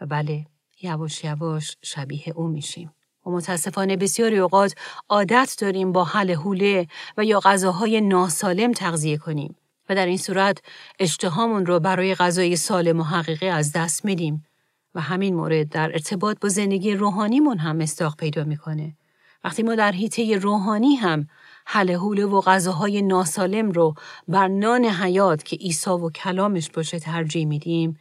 و 0.00 0.06
بله 0.06 0.46
یواش 0.82 1.24
یواش 1.24 1.76
شبیه 1.82 2.32
او 2.34 2.46
میشیم. 2.46 2.92
و 3.26 3.30
متاسفانه 3.30 3.96
بسیاری 3.96 4.38
اوقات 4.38 4.74
عادت 5.08 5.56
داریم 5.60 5.92
با 5.92 6.04
حل 6.04 6.34
حوله 6.34 6.86
و 7.16 7.24
یا 7.24 7.40
غذاهای 7.40 8.00
ناسالم 8.00 8.72
تغذیه 8.72 9.18
کنیم 9.18 9.56
و 9.88 9.94
در 9.94 10.06
این 10.06 10.18
صورت 10.18 10.62
اشتهامون 10.98 11.66
رو 11.66 11.80
برای 11.80 12.14
غذای 12.14 12.56
سالم 12.56 13.00
و 13.00 13.02
حقیقی 13.02 13.48
از 13.48 13.72
دست 13.72 14.04
میدیم 14.04 14.46
و 14.94 15.00
همین 15.00 15.34
مورد 15.34 15.68
در 15.68 15.92
ارتباط 15.92 16.38
با 16.40 16.48
زندگی 16.48 16.94
روحانیمون 16.94 17.58
هم 17.58 17.76
مستاق 17.76 18.16
پیدا 18.16 18.44
می‌کنه. 18.44 18.96
وقتی 19.44 19.62
ما 19.62 19.74
در 19.74 19.92
حیطه 19.92 20.38
روحانی 20.38 20.94
هم 20.94 21.28
حل 21.66 21.92
حوله 21.92 22.24
و 22.24 22.40
غذاهای 22.40 23.02
ناسالم 23.02 23.70
رو 23.70 23.94
بر 24.28 24.48
نان 24.48 24.84
حیات 24.84 25.42
که 25.42 25.56
عیسی 25.56 25.90
و 25.90 26.10
کلامش 26.10 26.70
باشه 26.70 26.98
ترجیح 26.98 27.46
میدیم 27.46 27.98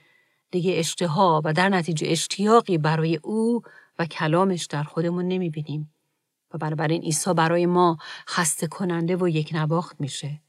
دیگه 0.51 0.73
اشتها 0.79 1.41
و 1.45 1.53
در 1.53 1.69
نتیجه 1.69 2.07
اشتیاقی 2.09 2.77
برای 2.77 3.19
او 3.23 3.61
و 3.99 4.05
کلامش 4.05 4.65
در 4.65 4.83
خودمون 4.83 5.27
نمی‌بینیم 5.27 5.93
و 6.53 6.57
بنابراین 6.57 7.01
عیسی 7.01 7.33
برای 7.33 7.65
ما 7.65 7.97
خسته 8.27 8.67
کننده 8.67 9.15
و 9.15 9.27
یک 9.27 9.49
نواخت 9.53 9.95
میشه. 9.99 10.41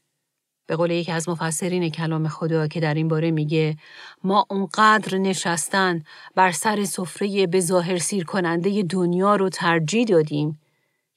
به 0.67 0.75
قول 0.75 0.91
یکی 0.91 1.11
از 1.11 1.29
مفسرین 1.29 1.89
کلام 1.89 2.27
خدا 2.27 2.67
که 2.67 2.79
در 2.79 2.93
این 2.93 3.07
باره 3.07 3.31
میگه 3.31 3.77
ما 4.23 4.45
اونقدر 4.49 5.17
نشستن 5.17 6.03
بر 6.35 6.51
سر 6.51 6.85
سفره 6.85 7.47
به 7.47 7.59
ظاهر 7.59 7.97
سیر 7.97 8.23
کننده 8.23 8.83
دنیا 8.83 9.35
رو 9.35 9.49
ترجیح 9.49 10.05
دادیم 10.05 10.59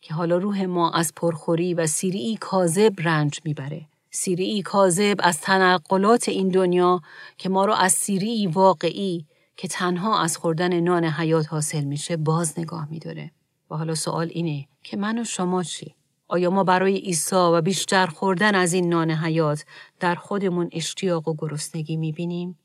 که 0.00 0.14
حالا 0.14 0.38
روح 0.38 0.64
ما 0.64 0.90
از 0.90 1.12
پرخوری 1.16 1.74
و 1.74 1.86
سیری 1.86 2.36
کاذب 2.40 2.92
رنج 2.98 3.40
می‌بره. 3.44 3.86
سیری 4.10 4.62
کاذب 4.62 5.16
از 5.18 5.40
تنقلات 5.40 6.28
این 6.28 6.48
دنیا 6.48 7.00
که 7.38 7.48
ما 7.48 7.64
رو 7.64 7.72
از 7.72 7.92
سیری 7.92 8.46
واقعی 8.46 9.26
که 9.56 9.68
تنها 9.68 10.22
از 10.22 10.36
خوردن 10.36 10.80
نان 10.80 11.04
حیات 11.04 11.52
حاصل 11.52 11.84
میشه 11.84 12.16
باز 12.16 12.58
نگاه 12.58 12.90
میداره. 12.90 13.30
و 13.70 13.76
حالا 13.76 13.94
سوال 13.94 14.28
اینه 14.30 14.68
که 14.82 14.96
من 14.96 15.18
و 15.18 15.24
شما 15.24 15.62
چی؟ 15.62 15.94
آیا 16.30 16.50
ما 16.50 16.64
برای 16.64 16.96
عیسی 16.96 17.36
و 17.36 17.60
بیشتر 17.60 18.06
خوردن 18.06 18.54
از 18.54 18.72
این 18.72 18.88
نان 18.88 19.10
حیات 19.10 19.64
در 20.00 20.14
خودمون 20.14 20.68
اشتیاق 20.72 21.28
و 21.28 21.34
گرسنگی 21.38 21.96
می‌بینیم؟ 21.96 22.58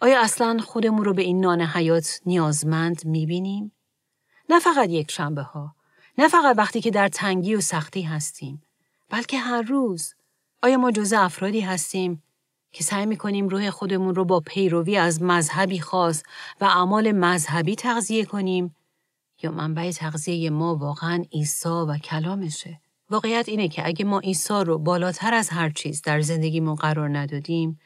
آیا 0.00 0.20
اصلا 0.20 0.58
خودمون 0.58 1.04
رو 1.04 1.14
به 1.14 1.22
این 1.22 1.40
نان 1.40 1.60
حیات 1.60 2.20
نیازمند 2.26 3.06
می‌بینیم؟ 3.06 3.72
نه 4.50 4.60
فقط 4.60 4.90
یک 4.90 5.10
شنبه 5.10 5.42
ها، 5.42 5.74
نه 6.18 6.28
فقط 6.28 6.58
وقتی 6.58 6.80
که 6.80 6.90
در 6.90 7.08
تنگی 7.08 7.54
و 7.54 7.60
سختی 7.60 8.02
هستیم، 8.02 8.62
بلکه 9.10 9.38
هر 9.38 9.62
روز 9.62 10.14
آیا 10.62 10.78
ما 10.78 10.90
جزء 10.90 11.20
افرادی 11.20 11.60
هستیم 11.60 12.22
که 12.72 12.84
سعی 12.84 13.06
می‌کنیم 13.06 13.48
روح 13.48 13.70
خودمون 13.70 14.14
رو 14.14 14.24
با 14.24 14.40
پیروی 14.40 14.96
از 14.96 15.22
مذهبی 15.22 15.80
خاص 15.80 16.22
و 16.60 16.64
اعمال 16.64 17.12
مذهبی 17.12 17.76
تغذیه 17.76 18.24
کنیم 18.24 18.74
یا 19.44 19.50
منبع 19.50 19.90
تغذیه 19.90 20.50
ما 20.50 20.76
واقعا 20.76 21.24
عیسی 21.32 21.68
و 21.68 21.98
کلامشه 21.98 22.80
واقعیت 23.10 23.48
اینه 23.48 23.68
که 23.68 23.86
اگه 23.86 24.04
ما 24.04 24.20
عیسی 24.20 24.54
رو 24.66 24.78
بالاتر 24.78 25.34
از 25.34 25.48
هر 25.48 25.70
چیز 25.70 26.02
در 26.02 26.20
زندگیمون 26.20 26.74
قرار 26.74 27.18
ندادیم 27.18 27.80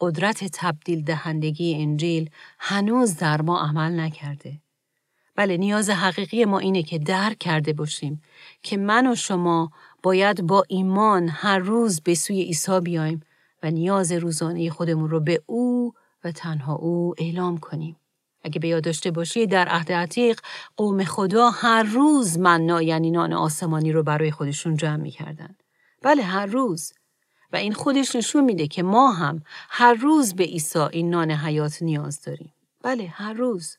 قدرت 0.00 0.44
تبدیل 0.52 1.04
دهندگی 1.04 1.74
انجیل 1.74 2.30
هنوز 2.58 3.16
در 3.16 3.42
ما 3.42 3.60
عمل 3.60 4.00
نکرده 4.00 4.60
بله 5.36 5.56
نیاز 5.56 5.90
حقیقی 5.90 6.44
ما 6.44 6.58
اینه 6.58 6.82
که 6.82 6.98
درک 6.98 7.38
کرده 7.38 7.72
باشیم 7.72 8.22
که 8.62 8.76
من 8.76 9.06
و 9.06 9.14
شما 9.14 9.70
باید 10.02 10.46
با 10.46 10.64
ایمان 10.68 11.28
هر 11.28 11.58
روز 11.58 12.00
به 12.00 12.14
سوی 12.14 12.42
عیسی 12.42 12.80
بیایم 12.80 13.20
و 13.62 13.70
نیاز 13.70 14.12
روزانه 14.12 14.70
خودمون 14.70 15.10
رو 15.10 15.20
به 15.20 15.42
او 15.46 15.94
و 16.24 16.32
تنها 16.32 16.74
او 16.74 17.14
اعلام 17.18 17.58
کنیم. 17.58 17.96
اگه 18.42 18.60
به 18.60 18.68
یاد 18.68 18.84
داشته 18.84 19.10
باشی 19.10 19.46
در 19.46 19.68
عهد 19.68 19.92
عتیق 19.92 20.40
قوم 20.76 21.04
خدا 21.04 21.50
هر 21.50 21.82
روز 21.82 22.38
مننا 22.38 22.82
یعنی 22.82 23.10
نان 23.10 23.32
آسمانی 23.32 23.92
رو 23.92 24.02
برای 24.02 24.30
خودشون 24.30 24.76
جمع 24.76 24.96
می‌کردن. 24.96 25.56
بله 26.02 26.22
هر 26.22 26.46
روز. 26.46 26.92
و 27.52 27.56
این 27.56 27.72
خودش 27.72 28.16
نشون 28.16 28.44
میده 28.44 28.66
که 28.66 28.82
ما 28.82 29.12
هم 29.12 29.42
هر 29.68 29.94
روز 29.94 30.34
به 30.34 30.44
عیسی 30.44 30.78
این 30.78 31.10
نان 31.10 31.30
حیات 31.30 31.82
نیاز 31.82 32.22
داریم. 32.22 32.52
بله 32.82 33.06
هر 33.06 33.32
روز. 33.32 33.76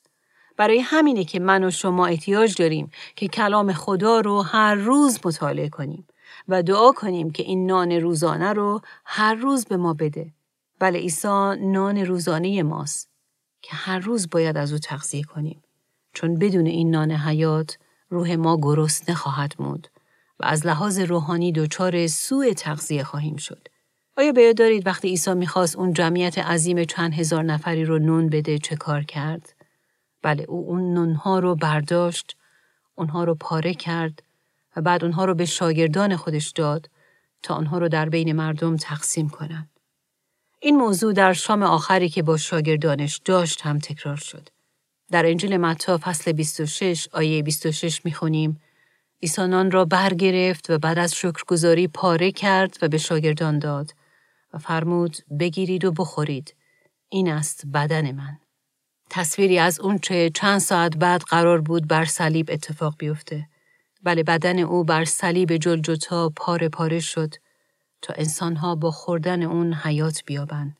برای 0.57 0.79
همینه 0.79 1.23
که 1.23 1.39
من 1.39 1.63
و 1.63 1.71
شما 1.71 2.05
احتیاج 2.05 2.55
داریم 2.55 2.91
که 3.15 3.27
کلام 3.27 3.73
خدا 3.73 4.19
رو 4.19 4.41
هر 4.41 4.75
روز 4.75 5.19
مطالعه 5.25 5.69
کنیم 5.69 6.07
و 6.47 6.63
دعا 6.63 6.91
کنیم 6.91 7.31
که 7.31 7.43
این 7.43 7.65
نان 7.65 7.91
روزانه 7.91 8.53
رو 8.53 8.81
هر 9.05 9.33
روز 9.33 9.65
به 9.65 9.77
ما 9.77 9.93
بده. 9.93 10.33
بله 10.79 10.99
عیسی 10.99 11.55
نان 11.59 11.97
روزانه 11.97 12.63
ماست 12.63 13.10
که 13.61 13.75
هر 13.75 13.99
روز 13.99 14.29
باید 14.29 14.57
از 14.57 14.73
او 14.73 14.79
تغذیه 14.79 15.23
کنیم. 15.23 15.63
چون 16.13 16.39
بدون 16.39 16.65
این 16.65 16.91
نان 16.91 17.11
حیات 17.11 17.77
روح 18.09 18.35
ما 18.35 18.57
گرسنه 18.61 19.15
خواهد 19.15 19.53
موند 19.59 19.87
و 20.39 20.45
از 20.45 20.65
لحاظ 20.65 20.99
روحانی 20.99 21.51
دچار 21.51 22.07
سوء 22.07 22.53
تغذیه 22.53 23.03
خواهیم 23.03 23.35
شد. 23.35 23.67
آیا 24.17 24.31
به 24.31 24.53
دارید 24.53 24.87
وقتی 24.87 25.07
عیسی 25.07 25.33
می‌خواست 25.33 25.75
اون 25.75 25.93
جمعیت 25.93 26.37
عظیم 26.37 26.83
چند 26.83 27.13
هزار 27.13 27.43
نفری 27.43 27.85
رو 27.85 27.99
نون 27.99 28.29
بده 28.29 28.57
چه 28.57 28.75
کار 28.75 29.03
کرد؟ 29.03 29.53
بله 30.21 30.43
او 30.43 30.67
اون 30.67 30.93
نونها 30.93 31.39
رو 31.39 31.55
برداشت، 31.55 32.37
اونها 32.95 33.23
رو 33.23 33.35
پاره 33.35 33.73
کرد 33.73 34.23
و 34.75 34.81
بعد 34.81 35.03
اونها 35.03 35.25
رو 35.25 35.35
به 35.35 35.45
شاگردان 35.45 36.15
خودش 36.15 36.49
داد 36.49 36.89
تا 37.43 37.55
آنها 37.55 37.77
رو 37.77 37.89
در 37.89 38.09
بین 38.09 38.31
مردم 38.31 38.77
تقسیم 38.77 39.29
کنند. 39.29 39.70
این 40.63 40.75
موضوع 40.75 41.13
در 41.13 41.33
شام 41.33 41.63
آخری 41.63 42.09
که 42.09 42.23
با 42.23 42.37
شاگردانش 42.37 43.21
داشت 43.25 43.61
هم 43.61 43.79
تکرار 43.79 44.15
شد. 44.15 44.49
در 45.11 45.25
انجیل 45.25 45.57
متی 45.57 45.97
فصل 45.97 46.31
26 46.31 47.07
آیه 47.11 47.43
26 47.43 48.05
می‌خونیم 48.05 48.61
عیسی 49.21 49.47
نان 49.47 49.71
را 49.71 49.85
برگرفت 49.85 50.69
و 50.69 50.77
بعد 50.77 50.99
از 50.99 51.15
شکرگزاری 51.15 51.87
پاره 51.87 52.31
کرد 52.31 52.77
و 52.81 52.87
به 52.87 52.97
شاگردان 52.97 53.59
داد 53.59 53.91
و 54.53 54.57
فرمود 54.57 55.17
بگیرید 55.39 55.85
و 55.85 55.91
بخورید. 55.91 56.55
این 57.09 57.31
است 57.31 57.63
بدن 57.73 58.11
من. 58.11 58.37
تصویری 59.09 59.59
از 59.59 59.79
اون 59.79 59.97
چه 59.97 60.29
چند 60.33 60.59
ساعت 60.59 60.97
بعد 60.97 61.21
قرار 61.21 61.61
بود 61.61 61.87
بر 61.87 62.05
صلیب 62.05 62.49
اتفاق 62.51 62.95
بیفته. 62.97 63.47
بله 64.03 64.23
بدن 64.23 64.59
او 64.59 64.83
بر 64.83 65.05
صلیب 65.05 65.57
جلجتا 65.57 66.29
پاره 66.35 66.69
پاره 66.69 66.99
شد 66.99 67.33
تا 68.01 68.13
انسانها 68.17 68.75
با 68.75 68.91
خوردن 68.91 69.43
اون 69.43 69.73
حیات 69.73 70.23
بیابند. 70.25 70.77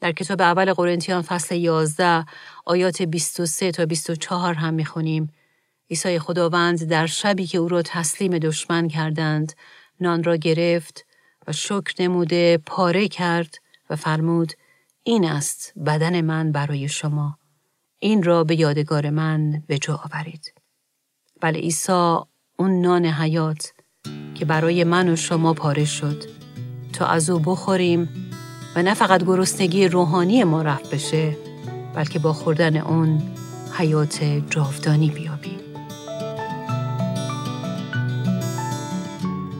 در 0.00 0.12
کتاب 0.12 0.40
اول 0.40 0.72
قرنتیان 0.72 1.22
فصل 1.22 1.54
11 1.54 2.26
آیات 2.66 3.02
23 3.02 3.70
تا 3.70 3.86
24 3.86 4.54
هم 4.54 4.74
می‌خونیم. 4.74 5.32
عیسی 5.90 6.18
خداوند 6.18 6.84
در 6.84 7.06
شبی 7.06 7.46
که 7.46 7.58
او 7.58 7.68
را 7.68 7.82
تسلیم 7.82 8.38
دشمن 8.38 8.88
کردند 8.88 9.52
نان 10.00 10.24
را 10.24 10.36
گرفت 10.36 11.06
و 11.46 11.52
شکر 11.52 12.02
نموده 12.02 12.58
پاره 12.66 13.08
کرد 13.08 13.54
و 13.90 13.96
فرمود 13.96 14.52
این 15.02 15.24
است 15.24 15.72
بدن 15.86 16.20
من 16.20 16.52
برای 16.52 16.88
شما. 16.88 17.38
این 17.98 18.22
را 18.22 18.44
به 18.44 18.60
یادگار 18.60 19.10
من 19.10 19.62
به 19.66 19.78
جا 19.78 20.00
آورید. 20.04 20.54
بله 21.40 21.58
عیسی 21.58 22.16
اون 22.56 22.80
نان 22.80 23.06
حیات 23.06 23.72
که 24.38 24.44
برای 24.44 24.84
من 24.84 25.08
و 25.08 25.16
شما 25.16 25.54
پاره 25.54 25.84
شد. 25.84 26.24
تا 26.92 27.06
از 27.06 27.30
او 27.30 27.38
بخوریم 27.38 28.08
و 28.76 28.82
نه 28.82 28.94
فقط 28.94 29.24
گرسنگی 29.24 29.88
روحانی 29.88 30.44
ما 30.44 30.62
رفت 30.62 30.94
بشه 30.94 31.36
بلکه 31.94 32.18
با 32.18 32.32
خوردن 32.32 32.76
اون 32.76 33.22
حیات 33.78 34.24
جاودانی 34.50 35.10
بیابیم. 35.10 35.58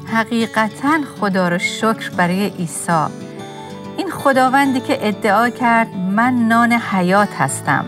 حقیقتا 0.07 1.01
خدا 1.21 1.49
رو 1.49 1.59
شکر 1.59 2.11
برای 2.17 2.49
عیسی. 2.49 3.07
این 3.97 4.11
خداوندی 4.11 4.81
که 4.81 5.09
ادعا 5.09 5.51
کرد 5.51 5.97
من 5.97 6.35
نان 6.35 6.73
حیات 6.73 7.35
هستم. 7.35 7.85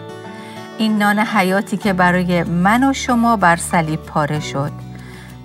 این 0.78 0.98
نان 0.98 1.18
حیاتی 1.18 1.76
که 1.76 1.92
برای 1.92 2.42
من 2.42 2.90
و 2.90 2.92
شما 2.92 3.36
بر 3.36 3.56
صلیب 3.56 4.02
پاره 4.02 4.40
شد. 4.40 4.89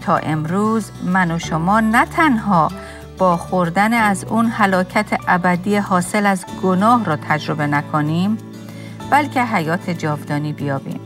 تا 0.05 0.17
امروز 0.17 0.91
من 1.03 1.31
و 1.31 1.39
شما 1.39 1.79
نه 1.79 2.05
تنها 2.05 2.71
با 3.17 3.37
خوردن 3.37 3.93
از 3.93 4.23
اون 4.23 4.45
حلاکت 4.45 5.19
ابدی 5.27 5.77
حاصل 5.77 6.25
از 6.25 6.45
گناه 6.63 7.05
را 7.05 7.15
تجربه 7.15 7.67
نکنیم 7.67 8.37
بلکه 9.11 9.43
حیات 9.43 9.89
جاودانی 9.89 10.53
بیابیم. 10.53 10.99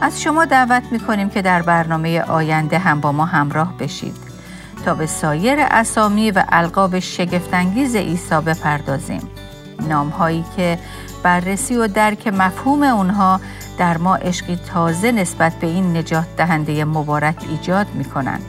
از 0.00 0.22
شما 0.22 0.44
دعوت 0.44 0.82
می 0.90 1.30
که 1.30 1.42
در 1.42 1.62
برنامه 1.62 2.20
آینده 2.20 2.78
هم 2.78 3.00
با 3.00 3.12
ما 3.12 3.24
همراه 3.24 3.78
بشید 3.78 4.16
تا 4.84 4.94
به 4.94 5.06
سایر 5.06 5.58
اسامی 5.60 6.30
و 6.30 6.44
القاب 6.48 6.98
شگفتانگیز 6.98 7.96
عیسی 7.96 8.40
بپردازیم. 8.46 9.30
نامهایی 9.88 10.44
که 10.56 10.78
بررسی 11.22 11.76
و 11.76 11.88
درک 11.88 12.26
مفهوم 12.26 12.82
اونها 12.82 13.40
در 13.78 13.96
ما 13.98 14.16
عشقی 14.16 14.56
تازه 14.56 15.12
نسبت 15.12 15.54
به 15.54 15.66
این 15.66 15.96
نجات 15.96 16.26
دهنده 16.36 16.84
مبارک 16.84 17.36
ایجاد 17.50 17.86
می 17.94 18.04
کنند. 18.04 18.42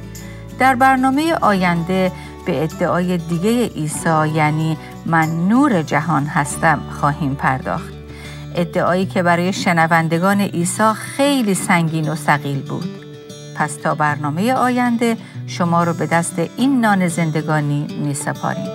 در 0.60 0.76
برنامه 0.76 1.34
آینده 1.34 2.12
به 2.46 2.64
ادعای 2.64 3.18
دیگه 3.18 3.68
عیسی 3.68 4.30
یعنی 4.34 4.78
من 5.06 5.48
نور 5.48 5.82
جهان 5.82 6.26
هستم 6.26 6.80
خواهیم 7.00 7.36
پرداخت. 7.36 7.94
ادعایی 8.56 9.06
که 9.06 9.24
برای 9.24 9.54
شنوندگان 9.54 10.42
عیسی 10.42 10.94
خیلی 10.94 11.54
سنگین 11.54 12.10
و 12.10 12.16
سقیل 12.16 12.62
بود. 12.62 12.90
پس 13.56 13.76
تا 13.76 13.96
برنامه 13.96 14.54
آینده 14.54 15.18
شما 15.48 15.84
رو 15.84 15.94
به 15.94 16.06
دست 16.06 16.40
این 16.58 16.82
نان 16.82 17.08
زندگانی 17.08 17.88
می 18.04 18.14
سپاریم. 18.14 18.75